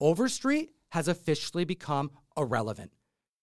Overstreet 0.00 0.72
has 0.90 1.08
officially 1.08 1.64
become 1.64 2.10
irrelevant. 2.36 2.92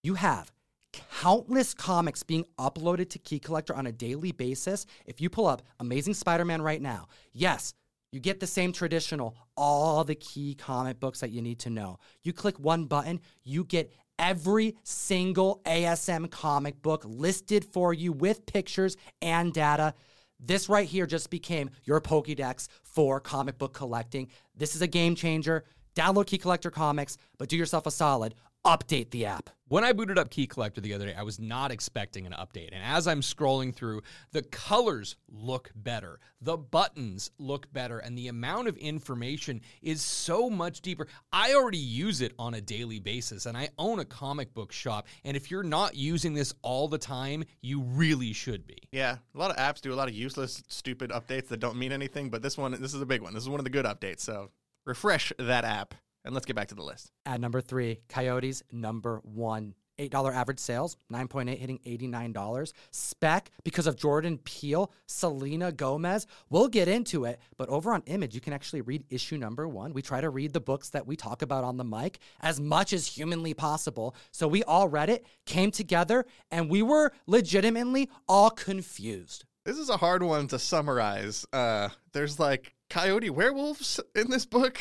You 0.02 0.14
have 0.14 0.52
countless 0.92 1.74
comics 1.74 2.22
being 2.22 2.44
uploaded 2.58 3.10
to 3.10 3.18
Key 3.18 3.38
Collector 3.38 3.74
on 3.74 3.86
a 3.86 3.92
daily 3.92 4.32
basis. 4.32 4.86
If 5.06 5.20
you 5.20 5.30
pull 5.30 5.46
up 5.46 5.62
Amazing 5.80 6.14
Spider 6.14 6.44
Man 6.44 6.62
right 6.62 6.80
now, 6.80 7.08
yes, 7.32 7.74
you 8.10 8.20
get 8.20 8.40
the 8.40 8.46
same 8.46 8.72
traditional, 8.72 9.36
all 9.56 10.02
the 10.02 10.14
key 10.14 10.54
comic 10.54 10.98
books 10.98 11.20
that 11.20 11.30
you 11.30 11.42
need 11.42 11.58
to 11.60 11.70
know. 11.70 11.98
You 12.22 12.32
click 12.32 12.58
one 12.58 12.86
button, 12.86 13.20
you 13.44 13.64
get 13.64 13.92
every 14.18 14.76
single 14.82 15.60
ASM 15.66 16.30
comic 16.30 16.80
book 16.82 17.04
listed 17.06 17.64
for 17.64 17.92
you 17.92 18.12
with 18.12 18.46
pictures 18.46 18.96
and 19.20 19.52
data. 19.52 19.94
This 20.40 20.68
right 20.68 20.88
here 20.88 21.06
just 21.06 21.30
became 21.30 21.70
your 21.84 22.00
Pokédex 22.00 22.68
for 22.82 23.20
comic 23.20 23.58
book 23.58 23.74
collecting. 23.74 24.28
This 24.56 24.74
is 24.74 24.82
a 24.82 24.86
game 24.86 25.14
changer. 25.14 25.64
Download 25.94 26.26
Key 26.26 26.38
Collector 26.38 26.70
Comics, 26.70 27.18
but 27.38 27.48
do 27.48 27.56
yourself 27.56 27.86
a 27.86 27.90
solid 27.90 28.36
update 28.64 29.10
the 29.10 29.26
app. 29.26 29.50
When 29.68 29.84
I 29.84 29.92
booted 29.92 30.16
up 30.16 30.30
Key 30.30 30.46
Collector 30.46 30.80
the 30.80 30.94
other 30.94 31.06
day, 31.06 31.14
I 31.14 31.22
was 31.22 31.38
not 31.38 31.70
expecting 31.70 32.24
an 32.26 32.32
update. 32.32 32.70
And 32.72 32.82
as 32.82 33.06
I'm 33.06 33.20
scrolling 33.20 33.74
through, 33.74 34.02
the 34.32 34.40
colors 34.42 35.16
look 35.28 35.70
better, 35.74 36.20
the 36.40 36.56
buttons 36.56 37.30
look 37.38 37.70
better, 37.70 37.98
and 37.98 38.16
the 38.16 38.28
amount 38.28 38.68
of 38.68 38.78
information 38.78 39.60
is 39.82 40.00
so 40.00 40.48
much 40.48 40.80
deeper. 40.80 41.06
I 41.32 41.52
already 41.52 41.78
use 41.78 42.22
it 42.22 42.32
on 42.38 42.54
a 42.54 42.62
daily 42.62 42.98
basis, 42.98 43.44
and 43.44 43.58
I 43.58 43.68
own 43.78 43.98
a 43.98 44.06
comic 44.06 44.54
book 44.54 44.72
shop. 44.72 45.06
And 45.24 45.36
if 45.36 45.50
you're 45.50 45.62
not 45.62 45.94
using 45.94 46.32
this 46.32 46.54
all 46.62 46.88
the 46.88 46.98
time, 46.98 47.44
you 47.60 47.82
really 47.82 48.32
should 48.32 48.66
be. 48.66 48.78
Yeah, 48.90 49.18
a 49.34 49.38
lot 49.38 49.50
of 49.50 49.56
apps 49.58 49.82
do 49.82 49.92
a 49.92 49.96
lot 49.96 50.08
of 50.08 50.14
useless, 50.14 50.62
stupid 50.68 51.10
updates 51.10 51.48
that 51.48 51.60
don't 51.60 51.76
mean 51.76 51.92
anything, 51.92 52.30
but 52.30 52.40
this 52.40 52.56
one, 52.56 52.72
this 52.72 52.94
is 52.94 53.02
a 53.02 53.06
big 53.06 53.20
one. 53.20 53.34
This 53.34 53.42
is 53.42 53.50
one 53.50 53.60
of 53.60 53.64
the 53.64 53.70
good 53.70 53.84
updates. 53.84 54.20
So 54.20 54.48
refresh 54.86 55.30
that 55.38 55.64
app. 55.64 55.94
And 56.24 56.34
let's 56.34 56.46
get 56.46 56.56
back 56.56 56.68
to 56.68 56.74
the 56.74 56.82
list. 56.82 57.10
At 57.24 57.40
number 57.40 57.60
three, 57.60 58.00
Coyotes, 58.08 58.62
number 58.70 59.20
one. 59.22 59.74
$8 59.98 60.34
average 60.34 60.58
sales, 60.58 60.96
9.8 61.12 61.58
hitting 61.58 61.78
$89. 61.84 62.72
Spec, 62.90 63.50
because 63.64 63.86
of 63.86 63.96
Jordan 63.96 64.38
Peele, 64.38 64.92
Selena 65.06 65.72
Gomez. 65.72 66.26
We'll 66.50 66.68
get 66.68 66.88
into 66.88 67.24
it, 67.24 67.40
but 67.56 67.68
over 67.68 67.92
on 67.92 68.02
Image, 68.06 68.34
you 68.34 68.40
can 68.40 68.52
actually 68.52 68.80
read 68.80 69.04
issue 69.10 69.36
number 69.36 69.66
one. 69.66 69.92
We 69.92 70.02
try 70.02 70.20
to 70.20 70.30
read 70.30 70.52
the 70.52 70.60
books 70.60 70.90
that 70.90 71.06
we 71.06 71.16
talk 71.16 71.42
about 71.42 71.64
on 71.64 71.76
the 71.76 71.84
mic 71.84 72.18
as 72.40 72.60
much 72.60 72.92
as 72.92 73.06
humanly 73.06 73.54
possible. 73.54 74.14
So 74.30 74.46
we 74.46 74.62
all 74.64 74.88
read 74.88 75.10
it, 75.10 75.26
came 75.46 75.70
together, 75.70 76.24
and 76.50 76.70
we 76.70 76.82
were 76.82 77.12
legitimately 77.26 78.08
all 78.28 78.50
confused. 78.50 79.44
This 79.64 79.78
is 79.78 79.90
a 79.90 79.98
hard 79.98 80.22
one 80.22 80.46
to 80.48 80.58
summarize. 80.58 81.44
Uh, 81.52 81.88
there's 82.12 82.38
like 82.38 82.74
coyote 82.88 83.30
werewolves 83.30 84.00
in 84.14 84.30
this 84.30 84.46
book 84.46 84.78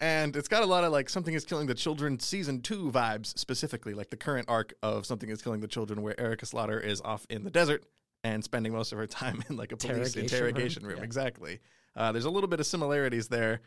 and 0.00 0.34
it's 0.36 0.48
got 0.48 0.62
a 0.62 0.66
lot 0.66 0.84
of 0.84 0.92
like 0.92 1.08
something 1.08 1.34
is 1.34 1.44
killing 1.44 1.66
the 1.66 1.74
children 1.74 2.18
season 2.18 2.60
two 2.60 2.90
vibes 2.90 3.36
specifically 3.38 3.94
like 3.94 4.10
the 4.10 4.16
current 4.16 4.48
arc 4.48 4.74
of 4.82 5.06
something 5.06 5.28
is 5.30 5.40
killing 5.42 5.60
the 5.60 5.68
children 5.68 6.02
where 6.02 6.18
erica 6.20 6.46
slaughter 6.46 6.80
is 6.80 7.00
off 7.02 7.26
in 7.30 7.44
the 7.44 7.50
desert 7.50 7.84
and 8.24 8.42
spending 8.42 8.72
most 8.72 8.90
of 8.92 8.98
her 8.98 9.06
time 9.06 9.42
in 9.48 9.56
like 9.56 9.70
a 9.72 9.76
police 9.76 10.16
Interrogation 10.16 10.22
interrogation 10.22 10.82
room. 10.82 10.90
room, 10.92 10.98
Yeah. 10.98 11.04
exactly. 11.04 11.60
Uh, 11.94 12.10
there's 12.12 12.24
a 12.24 12.30
little 12.30 12.48
bit 12.48 12.58
of 12.58 12.66
similarities 12.66 13.28
there. 13.28 13.60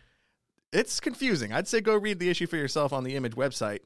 It's 0.73 0.99
confusing. 0.99 1.53
I'd 1.53 1.67
say 1.67 1.79
go 1.79 1.95
read 1.95 2.19
the 2.19 2.29
issue 2.29 2.47
for 2.47 2.57
yourself 2.57 2.91
on 2.91 3.03
the 3.03 3.15
image 3.15 3.35
website 3.35 3.79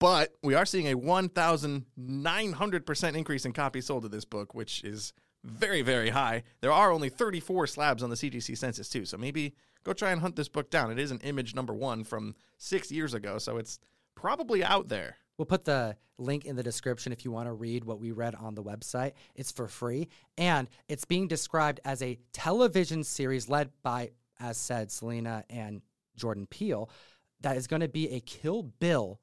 but 0.00 0.34
we 0.42 0.54
are 0.54 0.66
seeing 0.66 0.88
a 0.88 0.96
1900% 0.96 3.14
increase 3.14 3.44
in 3.44 3.52
copies 3.52 3.86
sold 3.86 4.04
of 4.04 4.10
this 4.10 4.24
book 4.24 4.54
which 4.54 4.82
is 4.84 5.12
very 5.44 5.82
very 5.82 6.10
high. 6.10 6.42
There 6.60 6.72
are 6.72 6.92
only 6.92 7.08
34 7.08 7.66
slabs 7.66 8.02
on 8.02 8.10
the 8.10 8.16
cgc 8.16 8.56
census 8.56 8.88
too 8.88 9.04
so 9.04 9.16
maybe 9.16 9.54
go 9.84 9.92
try 9.92 10.12
and 10.12 10.20
hunt 10.20 10.36
this 10.36 10.48
book 10.48 10.70
down. 10.70 10.90
It 10.90 10.98
is 10.98 11.10
an 11.10 11.20
image 11.20 11.54
number 11.54 11.74
one 11.74 12.04
from 12.04 12.34
six 12.58 12.90
years 12.90 13.14
ago, 13.14 13.38
so 13.38 13.56
it's 13.56 13.78
probably 14.14 14.64
out 14.64 14.88
there. 14.88 15.16
We'll 15.38 15.46
put 15.46 15.64
the 15.64 15.96
link 16.18 16.44
in 16.44 16.56
the 16.56 16.62
description 16.62 17.12
if 17.12 17.24
you 17.24 17.30
want 17.30 17.48
to 17.48 17.52
read 17.52 17.84
what 17.84 17.98
we 17.98 18.12
read 18.12 18.34
on 18.34 18.54
the 18.54 18.62
website. 18.62 19.12
It's 19.34 19.50
for 19.50 19.66
free. 19.66 20.08
And 20.38 20.68
it's 20.88 21.04
being 21.04 21.26
described 21.26 21.80
as 21.84 22.02
a 22.02 22.18
television 22.32 23.02
series 23.02 23.48
led 23.48 23.70
by, 23.82 24.10
as 24.38 24.56
said, 24.56 24.92
Selena 24.92 25.44
and 25.50 25.82
Jordan 26.16 26.46
Peele, 26.46 26.90
that 27.40 27.56
is 27.56 27.66
going 27.66 27.80
to 27.80 27.88
be 27.88 28.10
a 28.10 28.20
Kill 28.20 28.62
Bill 28.62 29.18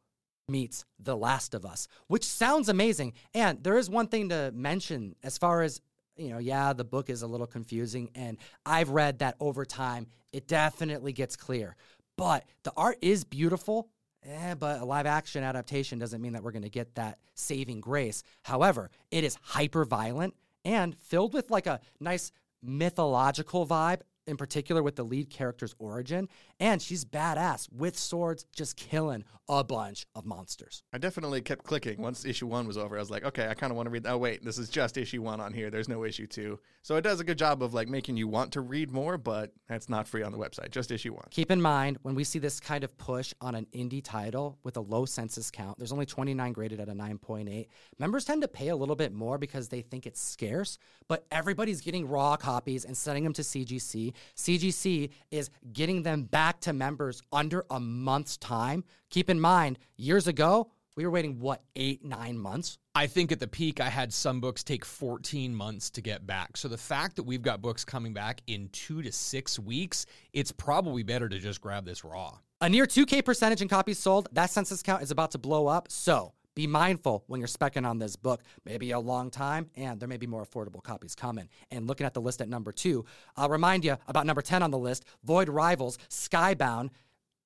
meets 0.50 0.84
The 1.00 1.15
Last 1.15 1.54
of 1.54 1.65
Us, 1.65 1.88
which 2.08 2.26
sounds 2.26 2.67
amazing. 2.67 3.13
And 3.34 3.63
there 3.63 3.78
is 3.78 3.89
one 3.89 4.08
thing 4.08 4.30
to 4.30 4.52
mention 4.54 5.15
as 5.24 5.38
far 5.38 5.62
as 5.62 5.80
you 6.20 6.30
know, 6.30 6.38
yeah, 6.38 6.74
the 6.74 6.84
book 6.84 7.10
is 7.10 7.22
a 7.22 7.28
little 7.28 7.48
confusing, 7.48 8.10
and 8.14 8.38
I've 8.66 8.90
read 8.90 9.20
that 9.20 9.36
over 9.40 9.66
time, 9.66 10.08
it 10.34 10.48
definitely 10.48 11.14
gets 11.14 11.36
clear. 11.36 11.76
But 12.18 12.44
the 12.64 12.74
art 12.76 12.98
is 13.02 13.24
beautiful, 13.24 13.90
eh, 14.24 14.54
but 14.56 14.82
a 14.82 14.86
live 14.86 15.06
action 15.06 15.44
adaptation 15.44 15.98
doesn't 15.98 16.22
mean 16.22 16.34
that 16.34 16.44
we're 16.44 16.52
going 16.52 16.64
to 16.64 16.70
get 16.70 16.96
that 16.96 17.20
saving 17.36 17.80
grace. 17.80 18.24
However, 18.44 18.92
it 19.10 19.24
is 19.24 19.38
hyper 19.42 19.86
violent 19.86 20.36
and 20.66 20.98
filled 20.98 21.34
with 21.34 21.50
like 21.50 21.66
a 21.68 21.80
nice 22.00 22.32
mythological 22.62 23.66
vibe, 23.66 24.02
in 24.30 24.38
particular 24.38 24.82
with 24.82 24.96
the 24.96 25.04
lead 25.04 25.30
character's 25.30 25.76
origin. 25.80 26.30
And 26.60 26.82
she's 26.82 27.04
badass 27.04 27.72
with 27.72 27.98
swords, 27.98 28.46
just 28.56 28.78
killing 28.78 29.26
a 29.50 29.63
bunch 29.63 30.06
of 30.15 30.26
monsters. 30.26 30.84
I 30.94 31.00
definitely 31.00 31.42
kept 31.42 31.65
clicking 31.65 32.02
once 32.02 32.24
issue 32.24 32.48
one 32.48 32.68
was 32.68 32.78
over. 32.78 32.96
I 32.96 33.00
was 33.00 33.10
like, 33.10 33.26
okay, 33.26 33.48
I 33.48 33.56
kind 33.56 33.72
of 33.72 33.78
want 33.78 33.88
to 33.88 33.92
read. 33.92 34.06
Oh 34.06 34.18
wait, 34.18 34.46
this 34.46 34.58
is 34.58 34.70
just 34.70 34.98
issue 34.98 35.22
one 35.22 35.42
on 35.42 35.54
here. 35.54 35.70
There's 35.72 35.89
no 35.89 36.06
issue 36.06 36.28
two. 36.28 36.60
So 36.84 36.96
it 36.96 37.02
does 37.02 37.20
a 37.20 37.24
good 37.24 37.38
job 37.38 37.63
of 37.63 37.74
like 37.74 37.89
making 37.89 38.15
you 38.15 38.28
want 38.28 38.54
to 38.54 38.62
read 38.62 38.92
more, 38.92 39.18
but 39.18 39.52
that's 39.68 39.89
not 39.89 40.08
free 40.08 40.22
on 40.22 40.32
the 40.32 40.38
website. 40.38 40.70
Just 40.72 40.92
issue 40.92 41.13
one. 41.13 41.26
Keep 41.32 41.52
in 41.52 41.62
mind 41.62 41.98
when 42.04 42.15
we 42.15 42.24
see 42.24 42.39
this 42.39 42.60
kind 42.60 42.84
of 42.84 42.96
push 42.98 43.34
on 43.42 43.56
an 43.56 43.65
indie 43.74 44.04
title 44.04 44.58
with 44.63 44.78
a 44.78 44.82
low 44.82 45.06
census 45.06 45.50
count, 45.50 45.78
there's 45.80 45.92
only 45.92 46.06
29 46.06 46.54
graded 46.54 46.80
at 46.80 46.88
a 46.88 46.94
9.8. 46.94 47.68
Members 47.98 48.26
tend 48.26 48.42
to 48.44 48.48
pay 48.48 48.70
a 48.70 48.76
little 48.76 48.96
bit 48.96 49.12
more 49.12 49.38
because 49.38 49.70
they 49.70 49.82
think 49.82 50.06
it's 50.06 50.22
scarce, 50.22 50.78
but 51.08 51.26
everybody's 51.32 51.82
getting 51.82 52.08
raw 52.08 52.38
copies 52.38 52.86
and 52.86 52.96
sending 52.96 53.24
them 53.24 53.34
to 53.34 53.42
CGC. 53.42 54.13
CGC 54.36 55.10
is 55.32 55.50
getting 55.74 56.04
them 56.04 56.24
back 56.24 56.60
to 56.62 56.74
members 56.74 57.22
under 57.32 57.66
a 57.70 57.80
month's 57.80 58.38
time. 58.38 58.84
Keep 59.10 59.30
in 59.30 59.40
mind, 59.40 59.80
years 59.98 60.28
ago, 60.28 60.72
we 60.96 61.06
were 61.06 61.12
waiting, 61.12 61.40
what, 61.40 61.62
eight, 61.78 62.04
nine 62.04 62.38
months? 62.38 62.78
I 62.94 63.08
think 63.08 63.32
at 63.32 63.40
the 63.40 63.48
peak, 63.48 63.80
I 63.80 63.88
had 63.88 64.12
some 64.12 64.42
books 64.42 64.64
take 64.64 64.84
14 64.84 65.56
months 65.56 65.90
to 65.92 66.02
get 66.02 66.28
back. 66.28 66.58
So 66.58 66.68
the 66.68 66.78
fact 66.78 67.16
that 67.16 67.24
we've 67.24 67.42
got 67.42 67.62
books 67.62 67.86
coming 67.86 68.14
back 68.14 68.42
in 68.48 68.68
two 68.74 69.02
to 69.02 69.12
six 69.12 69.58
weeks, 69.58 70.06
it's 70.34 70.52
probably 70.52 71.04
better 71.04 71.30
to 71.30 71.40
just 71.40 71.62
grab 71.62 71.86
this 71.86 72.04
raw. 72.04 72.38
A 72.60 72.68
near 72.68 72.86
2K 72.86 73.24
percentage 73.24 73.62
in 73.62 73.70
copies 73.70 74.00
sold, 74.00 74.28
that 74.34 74.50
census 74.50 74.84
count 74.84 75.02
is 75.02 75.12
about 75.12 75.32
to 75.32 75.38
blow 75.38 75.68
up. 75.68 75.90
So 75.90 76.34
be 76.60 76.67
mindful 76.67 77.24
when 77.28 77.39
you're 77.39 77.48
specking 77.48 77.88
on 77.88 78.00
this 78.00 78.17
book. 78.17 78.41
Maybe 78.65 78.91
a 78.91 79.00
long 79.00 79.32
time, 79.32 79.69
and 79.78 79.98
there 79.98 80.10
may 80.10 80.17
be 80.17 80.28
more 80.28 80.43
affordable 80.43 80.84
copies 80.84 81.15
coming. 81.15 81.48
And 81.72 81.88
looking 81.88 82.06
at 82.06 82.13
the 82.13 82.19
list 82.19 82.41
at 82.41 82.50
number 82.50 82.74
two, 82.74 83.06
I'll 83.38 83.48
remind 83.48 83.86
you 83.86 83.95
about 84.10 84.26
number 84.26 84.41
10 84.41 84.62
on 84.62 84.69
the 84.69 84.78
list 84.78 85.06
Void 85.24 85.48
Rivals, 85.48 85.98
Skybound. 86.10 86.89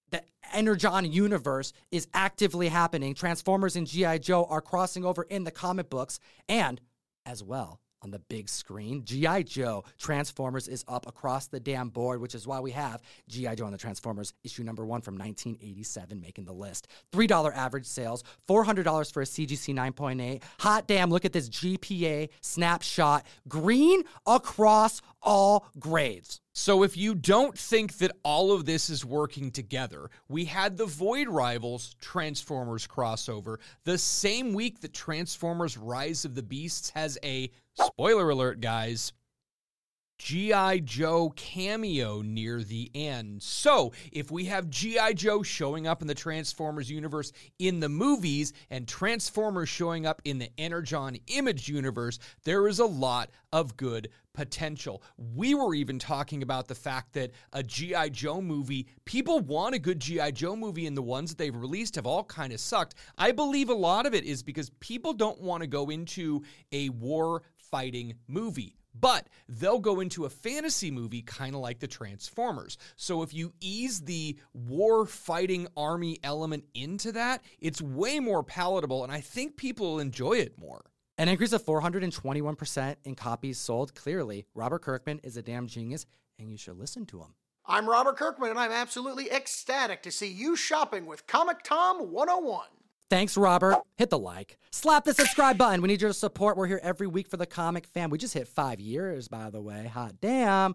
The 0.10 0.23
Energon 0.52 1.06
universe 1.12 1.73
is 1.91 2.08
actively 2.15 2.69
happening. 2.69 3.13
Transformers 3.13 3.76
and 3.76 3.86
G.I. 3.86 4.17
Joe 4.17 4.45
are 4.49 4.62
crossing 4.62 5.06
over 5.06 5.21
in 5.23 5.43
the 5.43 5.52
comic 5.52 5.91
books. 5.91 6.19
And 6.49 6.82
as 7.23 7.43
well, 7.43 7.80
on 8.04 8.12
the 8.12 8.20
big 8.20 8.50
screen, 8.50 9.04
G.I. 9.06 9.44
Joe 9.44 9.84
Transformers 9.98 10.68
is 10.68 10.84
up 10.88 11.08
across 11.08 11.48
the 11.48 11.60
damn 11.60 11.89
board, 11.89 12.20
which 12.20 12.36
is 12.36 12.46
why 12.46 12.60
we 12.60 12.72
have 12.72 13.02
G.I. 13.30 13.56
Joe 13.56 13.66
and 13.66 13.74
the 13.74 13.78
Transformers 13.78 14.34
issue 14.44 14.63
number 14.63 14.86
one 14.86 15.02
from 15.02 15.16
1987 15.16 16.20
making 16.20 16.46
the 16.46 16.54
list. 16.54 16.88
$3 17.13 17.56
average 17.56 17.86
sales, 17.86 18.24
$400 18.48 19.12
for 19.12 19.22
a 19.22 19.26
CGC 19.26 19.74
9.8. 19.74 20.42
Hot 20.60 20.88
damn, 20.88 21.10
look 21.10 21.26
at 21.26 21.34
this 21.34 21.50
GPA 21.50 22.30
snapshot. 22.42 23.26
Green 23.48 24.04
across 24.26 25.02
all 25.24 25.68
grades. 25.80 26.40
So, 26.54 26.84
if 26.84 26.96
you 26.96 27.16
don't 27.16 27.58
think 27.58 27.98
that 27.98 28.12
all 28.24 28.52
of 28.52 28.66
this 28.66 28.90
is 28.90 29.04
working 29.04 29.50
together, 29.50 30.10
we 30.30 30.46
had 30.46 30.78
the 30.78 30.86
Void 30.86 31.28
Rivals 31.28 31.96
Transformers 32.00 32.86
crossover 32.86 33.58
the 33.86 33.98
same 33.98 34.54
week 34.54 34.82
that 34.82 34.94
Transformers 34.94 35.78
Rise 35.78 36.26
of 36.26 36.36
the 36.36 36.44
Beasts 36.44 36.92
has 36.92 37.18
a 37.24 37.50
spoiler 37.76 38.30
alert, 38.30 38.62
guys 38.62 39.14
G.I. 40.24 40.80
Joe 40.80 41.34
cameo 41.36 42.22
near 42.22 42.64
the 42.64 42.90
end. 42.96 43.44
So, 43.44 43.92
if 44.14 44.32
we 44.32 44.46
have 44.46 44.70
G.I. 44.70 45.12
Joe 45.16 45.44
showing 45.44 45.86
up 45.86 46.02
in 46.02 46.08
the 46.08 46.16
Transformers 46.16 46.90
universe 46.90 47.34
in 47.60 47.82
the 47.82 47.90
movies 47.90 48.54
and 48.70 48.88
Transformers 48.88 49.68
showing 49.68 50.06
up 50.06 50.22
in 50.24 50.40
the 50.40 50.50
Energon 50.58 51.18
Image 51.28 51.68
universe, 51.68 52.20
there 52.46 52.70
is 52.70 52.80
a 52.80 52.86
lot 52.86 53.32
of 53.52 53.76
good 53.76 54.08
potential. 54.34 55.04
We 55.36 55.56
were 55.56 55.76
even 55.76 56.00
talking 56.00 56.42
about 56.42 56.70
the 56.70 56.76
fact 56.76 57.12
that 57.16 57.32
a 57.52 57.62
G.I. 57.62 58.08
Joe 58.08 58.42
movie, 58.42 58.88
people 59.04 59.42
want 59.42 59.76
a 59.76 59.80
good 59.80 60.00
G.I. 60.00 60.32
Joe 60.32 60.56
movie, 60.56 60.88
and 60.88 60.96
the 60.96 61.02
ones 61.02 61.32
that 61.32 61.38
they've 61.38 61.54
released 61.54 61.96
have 61.96 62.08
all 62.08 62.24
kind 62.24 62.54
of 62.54 62.62
sucked. 62.62 62.96
I 63.18 63.34
believe 63.34 63.68
a 63.68 63.74
lot 63.74 64.06
of 64.06 64.14
it 64.14 64.24
is 64.24 64.42
because 64.42 64.70
people 64.80 65.12
don't 65.12 65.42
want 65.42 65.64
to 65.64 65.68
go 65.68 65.90
into 65.90 66.44
a 66.72 66.88
war 66.88 67.44
fighting 67.58 68.14
movie 68.30 68.78
but 68.93 69.27
they'll 69.47 69.79
go 69.79 69.99
into 69.99 70.25
a 70.25 70.29
fantasy 70.29 70.91
movie 70.91 71.21
kind 71.21 71.56
of 71.56 71.62
like 71.62 71.79
the 71.79 71.88
Transformers. 71.88 72.77
So 72.95 73.21
if 73.21 73.34
you 73.34 73.53
ease 73.60 74.01
the 74.01 74.38
war 74.53 75.06
fighting 75.06 75.67
army 75.75 76.19
element 76.23 76.65
into 76.73 77.12
that, 77.13 77.43
it's 77.60 77.82
way 77.82 78.19
more 78.19 78.43
palatable, 78.43 79.03
and 79.03 79.12
I 79.12 79.21
think 79.21 79.58
people 79.58 79.93
will 79.93 79.99
enjoy 79.99 80.34
it 80.34 80.58
more. 80.58 80.86
An 81.17 81.27
increase 81.27 81.53
of 81.53 81.63
421% 81.63 82.95
in 83.03 83.15
copies 83.15 83.60
sold. 83.60 83.93
Clearly, 83.93 84.45
Robert 84.56 84.82
Kirkman 84.82 85.19
is 85.23 85.38
a 85.38 85.43
damn 85.43 85.67
genius, 85.67 86.08
and 86.39 86.49
you 86.49 86.58
should 86.58 86.79
listen 86.79 87.06
to 87.08 87.19
him. 87.19 87.36
I'm 87.65 87.88
Robert 87.88 88.17
Kirkman, 88.17 88.49
and 88.49 88.60
I'm 88.60 88.71
absolutely 88.71 89.32
ecstatic 89.32 90.01
to 90.03 90.12
see 90.12 90.27
you 90.27 90.56
shopping 90.56 91.06
with 91.06 91.27
Comic 91.27 91.63
Tom 91.63 92.12
101. 92.12 92.65
Thanks, 93.13 93.38
Robert. 93.38 93.78
Hit 93.95 94.10
the 94.10 94.17
like. 94.17 94.58
Slap 94.71 95.06
the 95.06 95.13
subscribe 95.13 95.56
button. 95.56 95.84
We 95.84 95.88
need 95.88 96.02
your 96.02 96.13
support. 96.13 96.58
We're 96.58 96.65
here 96.65 96.80
every 96.82 97.06
week 97.06 97.28
for 97.28 97.38
the 97.38 97.45
comic 97.45 97.86
fam. 97.86 98.10
We 98.10 98.17
just 98.17 98.34
hit 98.34 98.47
five 98.47 98.80
years, 98.80 99.28
by 99.28 99.52
the 99.52 99.62
way. 99.62 99.86
Hot 99.86 100.19
damn. 100.19 100.73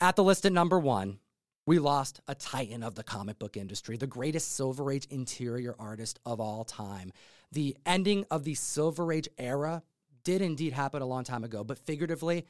At 0.00 0.16
the 0.16 0.24
list 0.24 0.46
at 0.46 0.52
number 0.54 0.78
one, 0.78 1.18
we 1.66 1.78
lost 1.78 2.22
a 2.26 2.34
titan 2.34 2.82
of 2.82 2.94
the 2.94 3.02
comic 3.02 3.38
book 3.38 3.58
industry, 3.58 3.98
the 3.98 4.06
greatest 4.06 4.52
Silver 4.52 4.90
Age 4.90 5.06
interior 5.10 5.74
artist 5.78 6.18
of 6.24 6.40
all 6.40 6.64
time. 6.64 7.12
The 7.52 7.76
ending 7.84 8.24
of 8.30 8.44
the 8.44 8.54
Silver 8.54 9.12
Age 9.12 9.28
era 9.36 9.82
did 10.24 10.40
indeed 10.40 10.72
happen 10.72 11.02
a 11.02 11.06
long 11.06 11.24
time 11.24 11.44
ago, 11.44 11.64
but 11.64 11.76
figuratively, 11.76 12.46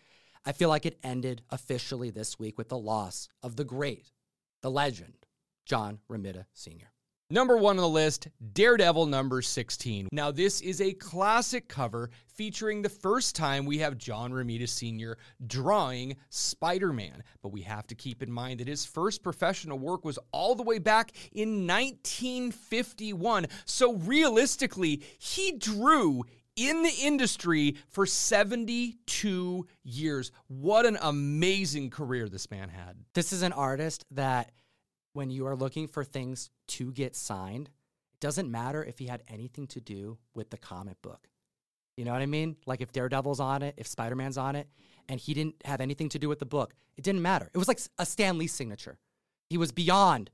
I 0.47 0.53
feel 0.53 0.69
like 0.69 0.87
it 0.87 0.97
ended 1.03 1.43
officially 1.51 2.11
this 2.11 2.39
week 2.39 2.57
with 2.57 2.69
the 2.69 2.79
loss 2.79 3.29
of 3.43 3.57
the 3.57 3.65
great, 3.65 4.13
the 4.63 4.71
legend, 4.71 5.27
John 5.67 5.99
Romita 6.09 6.45
Sr. 6.53 6.93
Number 7.31 7.59
one 7.59 7.77
on 7.77 7.83
the 7.83 7.89
list, 7.89 8.29
Daredevil 8.55 9.05
number 9.05 9.43
16. 9.43 10.09
Now, 10.13 10.31
this 10.31 10.63
is 10.63 10.81
a 10.81 10.95
classic 10.95 11.69
cover 11.69 12.09
featuring 12.27 12.81
the 12.81 12.89
first 12.89 13.37
time 13.37 13.67
we 13.67 13.77
have 13.79 13.99
John 13.99 14.33
Romita 14.33 14.67
Sr. 14.67 15.19
drawing 15.47 16.17
Spider 16.31 16.91
Man. 16.91 17.23
But 17.43 17.53
we 17.53 17.61
have 17.63 17.87
to 17.89 17.95
keep 17.95 18.23
in 18.23 18.33
mind 18.33 18.61
that 18.61 18.69
his 18.69 18.87
first 18.87 19.23
professional 19.23 19.79
work 19.79 20.07
was 20.07 20.19
all 20.33 20.55
the 20.55 20.63
way 20.63 20.79
back 20.79 21.13
in 21.31 21.67
1951. 21.67 23.47
So, 23.67 23.97
realistically, 23.97 25.03
he 25.19 25.53
drew 25.53 26.25
in 26.57 26.83
the 26.83 26.95
industry 27.03 27.77
for 27.91 28.07
72 28.07 29.67
years. 29.85 30.33
What 30.47 30.87
an 30.87 30.97
amazing 31.03 31.91
career 31.91 32.31
this 32.31 32.51
man 32.51 32.71
had. 32.71 32.97
This 33.13 33.35
is 33.35 33.43
an 33.43 33.53
artist 33.53 34.07
that 34.13 34.51
when 35.19 35.31
you 35.31 35.49
are 35.49 35.57
looking 35.57 35.89
for 35.89 36.05
things 36.05 36.49
to 36.69 36.93
get 36.93 37.17
signed, 37.17 37.69
it 38.13 38.21
doesn't 38.21 38.49
matter 38.49 38.85
if 38.85 39.01
he 39.01 39.07
had 39.07 39.21
anything 39.27 39.67
to 39.67 39.81
do 39.81 40.17
with 40.33 40.49
the 40.51 40.57
comic 40.57 41.03
book. 41.03 41.29
You 41.97 42.05
know 42.05 42.13
what 42.13 42.23
I 42.23 42.27
mean? 42.27 42.55
Like 42.67 42.81
if 42.81 42.93
Daredevil's 42.93 43.41
on 43.41 43.65
it, 43.65 43.75
if 43.77 43.89
Spider 43.89 44.15
Man's 44.15 44.39
on 44.39 44.55
it, 44.55 44.69
and 45.09 45.19
he 45.19 45.35
didn't 45.35 45.57
have 45.65 45.81
anything 45.81 46.09
to 46.11 46.21
do 46.21 46.29
with 46.29 46.39
the 46.39 46.47
book, 46.47 46.73
it 46.97 47.03
didn't 47.03 47.21
matter. 47.21 47.51
It 47.53 47.59
was 47.59 47.67
like 47.67 47.81
a 47.99 48.07
Stan 48.07 48.39
Lee 48.39 48.47
signature. 48.47 48.97
He 49.51 49.59
was 49.59 49.73
beyond 49.73 50.31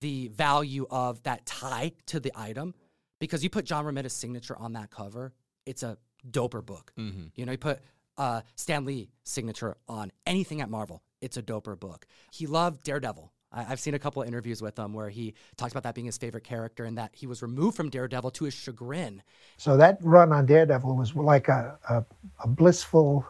the 0.00 0.26
value 0.34 0.88
of 0.90 1.22
that 1.22 1.46
tie 1.46 1.92
to 2.06 2.18
the 2.18 2.32
item 2.34 2.74
because 3.20 3.44
you 3.44 3.48
put 3.48 3.64
John 3.64 3.84
Romita's 3.84 4.12
signature 4.12 4.58
on 4.58 4.72
that 4.72 4.90
cover, 4.90 5.34
it's 5.66 5.84
a 5.84 5.98
doper 6.28 6.66
book. 6.66 6.92
Mm-hmm. 6.98 7.26
You 7.36 7.46
know, 7.46 7.52
you 7.52 7.58
put 7.58 7.78
uh, 8.18 8.40
Stan 8.56 8.84
Lee 8.84 9.12
signature 9.22 9.76
on 9.86 10.10
anything 10.26 10.60
at 10.60 10.68
Marvel, 10.68 11.04
it's 11.20 11.36
a 11.36 11.42
doper 11.44 11.78
book. 11.78 12.06
He 12.32 12.48
loved 12.48 12.82
Daredevil. 12.82 13.32
I, 13.52 13.62
have 13.64 13.80
seen 13.80 13.94
a 13.94 13.98
couple 13.98 14.22
of 14.22 14.28
interviews 14.28 14.62
with 14.62 14.78
him 14.78 14.92
where 14.92 15.08
he 15.08 15.34
talks 15.56 15.72
about 15.72 15.82
that 15.82 15.94
being 15.94 16.06
his 16.06 16.18
favorite 16.18 16.44
character 16.44 16.84
and 16.84 16.96
that 16.98 17.10
he 17.14 17.26
was 17.26 17.42
removed 17.42 17.76
from 17.76 17.90
Daredevil 17.90 18.30
to 18.32 18.44
his 18.44 18.54
chagrin. 18.54 19.22
So 19.56 19.76
that 19.76 19.98
run 20.02 20.32
on 20.32 20.46
Daredevil 20.46 20.96
was 20.96 21.14
like 21.14 21.48
a, 21.48 21.78
a, 21.88 22.04
a 22.44 22.48
blissful 22.48 23.26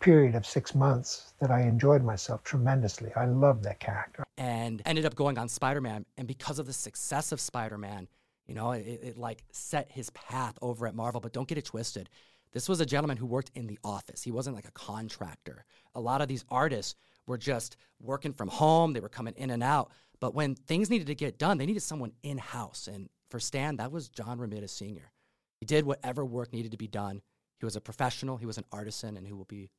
period 0.00 0.34
of 0.34 0.46
six 0.46 0.74
months 0.74 1.32
that 1.40 1.50
I 1.50 1.62
enjoyed 1.62 2.04
myself 2.04 2.44
tremendously. 2.44 3.10
I 3.16 3.26
loved 3.26 3.64
that 3.64 3.80
character. 3.80 4.24
And 4.36 4.80
ended 4.86 5.04
up 5.04 5.14
going 5.14 5.38
on 5.38 5.48
Spider 5.48 5.80
Man. 5.80 6.04
And 6.16 6.28
because 6.28 6.58
of 6.58 6.66
the 6.66 6.72
success 6.72 7.32
of 7.32 7.40
Spider 7.40 7.78
Man, 7.78 8.08
you 8.46 8.54
know, 8.54 8.72
it, 8.72 9.00
it 9.02 9.18
like 9.18 9.42
set 9.50 9.90
his 9.90 10.10
path 10.10 10.56
over 10.62 10.86
at 10.86 10.94
Marvel. 10.94 11.20
But 11.20 11.32
don't 11.32 11.48
get 11.48 11.58
it 11.58 11.64
twisted. 11.64 12.08
This 12.52 12.68
was 12.68 12.80
a 12.80 12.86
gentleman 12.86 13.16
who 13.16 13.26
worked 13.26 13.50
in 13.54 13.66
the 13.66 13.78
office. 13.84 14.22
He 14.22 14.30
wasn't 14.30 14.56
like 14.56 14.66
a 14.66 14.72
contractor. 14.72 15.64
A 15.94 16.00
lot 16.00 16.22
of 16.22 16.28
these 16.28 16.44
artists 16.48 16.94
were 17.28 17.38
just 17.38 17.76
working 18.00 18.32
from 18.32 18.48
home, 18.48 18.92
they 18.92 19.00
were 19.00 19.08
coming 19.08 19.34
in 19.36 19.50
and 19.50 19.62
out. 19.62 19.92
But 20.20 20.34
when 20.34 20.56
things 20.56 20.90
needed 20.90 21.06
to 21.06 21.14
get 21.14 21.38
done, 21.38 21.58
they 21.58 21.66
needed 21.66 21.82
someone 21.82 22.12
in 22.22 22.38
house. 22.38 22.88
And 22.92 23.08
for 23.30 23.38
Stan, 23.38 23.76
that 23.76 23.92
was 23.92 24.08
John 24.08 24.38
Romita 24.38 24.68
Sr. 24.68 25.12
He 25.60 25.66
did 25.66 25.84
whatever 25.84 26.24
work 26.24 26.52
needed 26.52 26.72
to 26.72 26.78
be 26.78 26.88
done. 26.88 27.22
He 27.60 27.64
was 27.64 27.76
a 27.76 27.80
professional, 27.80 28.36
he 28.36 28.46
was 28.46 28.58
an 28.58 28.64
artisan, 28.72 29.16
and 29.16 29.26
he 29.26 29.32
will 29.32 29.44
be, 29.44 29.70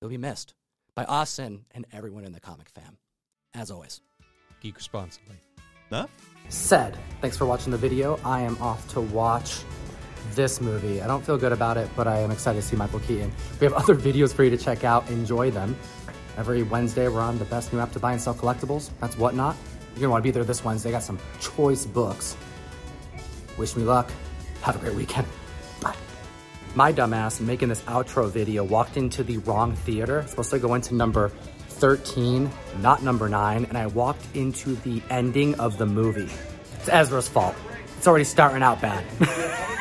he'll 0.00 0.08
be 0.08 0.18
missed 0.18 0.54
by 0.94 1.04
us 1.04 1.38
and, 1.38 1.64
and 1.72 1.86
everyone 1.92 2.24
in 2.24 2.32
the 2.32 2.40
comic 2.40 2.68
fam. 2.68 2.96
As 3.54 3.70
always, 3.70 4.00
geek 4.60 4.76
responsibly. 4.76 5.36
Huh? 5.90 6.06
Said, 6.48 6.96
thanks 7.20 7.36
for 7.36 7.46
watching 7.46 7.72
the 7.72 7.78
video. 7.78 8.18
I 8.24 8.40
am 8.40 8.56
off 8.60 8.86
to 8.88 9.00
watch 9.00 9.60
this 10.34 10.60
movie. 10.60 11.00
I 11.00 11.06
don't 11.06 11.24
feel 11.24 11.38
good 11.38 11.52
about 11.52 11.76
it, 11.76 11.88
but 11.96 12.06
I 12.06 12.18
am 12.18 12.30
excited 12.30 12.60
to 12.60 12.66
see 12.66 12.76
Michael 12.76 13.00
Keaton. 13.00 13.32
We 13.60 13.66
have 13.66 13.74
other 13.74 13.94
videos 14.08 14.32
for 14.32 14.44
you 14.44 14.50
to 14.50 14.56
check 14.56 14.84
out. 14.84 15.08
Enjoy 15.10 15.50
them. 15.50 15.76
Every 16.36 16.62
Wednesday, 16.64 17.08
we're 17.08 17.20
on 17.20 17.38
the 17.38 17.46
best 17.46 17.72
new 17.72 17.80
app 17.80 17.92
to 17.92 17.98
buy 17.98 18.12
and 18.12 18.20
sell 18.20 18.34
collectibles. 18.34 18.90
That's 19.00 19.16
Whatnot. 19.16 19.56
You're 19.94 20.02
gonna 20.02 20.10
wanna 20.10 20.22
be 20.22 20.30
there 20.30 20.44
this 20.44 20.62
Wednesday. 20.62 20.90
Got 20.90 21.02
some 21.02 21.18
choice 21.40 21.86
books. 21.86 22.36
Wish 23.56 23.74
me 23.74 23.84
luck. 23.84 24.10
Have 24.60 24.76
a 24.76 24.78
great 24.78 24.94
weekend. 24.94 25.26
Bye. 25.80 25.96
My 26.74 26.92
dumbass 26.92 27.40
making 27.40 27.70
this 27.70 27.80
outro 27.82 28.30
video 28.30 28.64
walked 28.64 28.98
into 28.98 29.24
the 29.24 29.38
wrong 29.38 29.74
theater. 29.74 30.24
Supposed 30.28 30.50
to 30.50 30.58
go 30.58 30.74
into 30.74 30.94
number 30.94 31.30
13, 31.68 32.50
not 32.80 33.02
number 33.02 33.28
9, 33.30 33.64
and 33.64 33.78
I 33.78 33.86
walked 33.86 34.24
into 34.34 34.76
the 34.76 35.00
ending 35.08 35.58
of 35.58 35.78
the 35.78 35.86
movie. 35.86 36.30
It's 36.80 36.88
Ezra's 36.90 37.28
fault. 37.28 37.54
It's 37.96 38.06
already 38.06 38.24
starting 38.24 38.62
out 38.62 38.82
bad. 38.82 39.04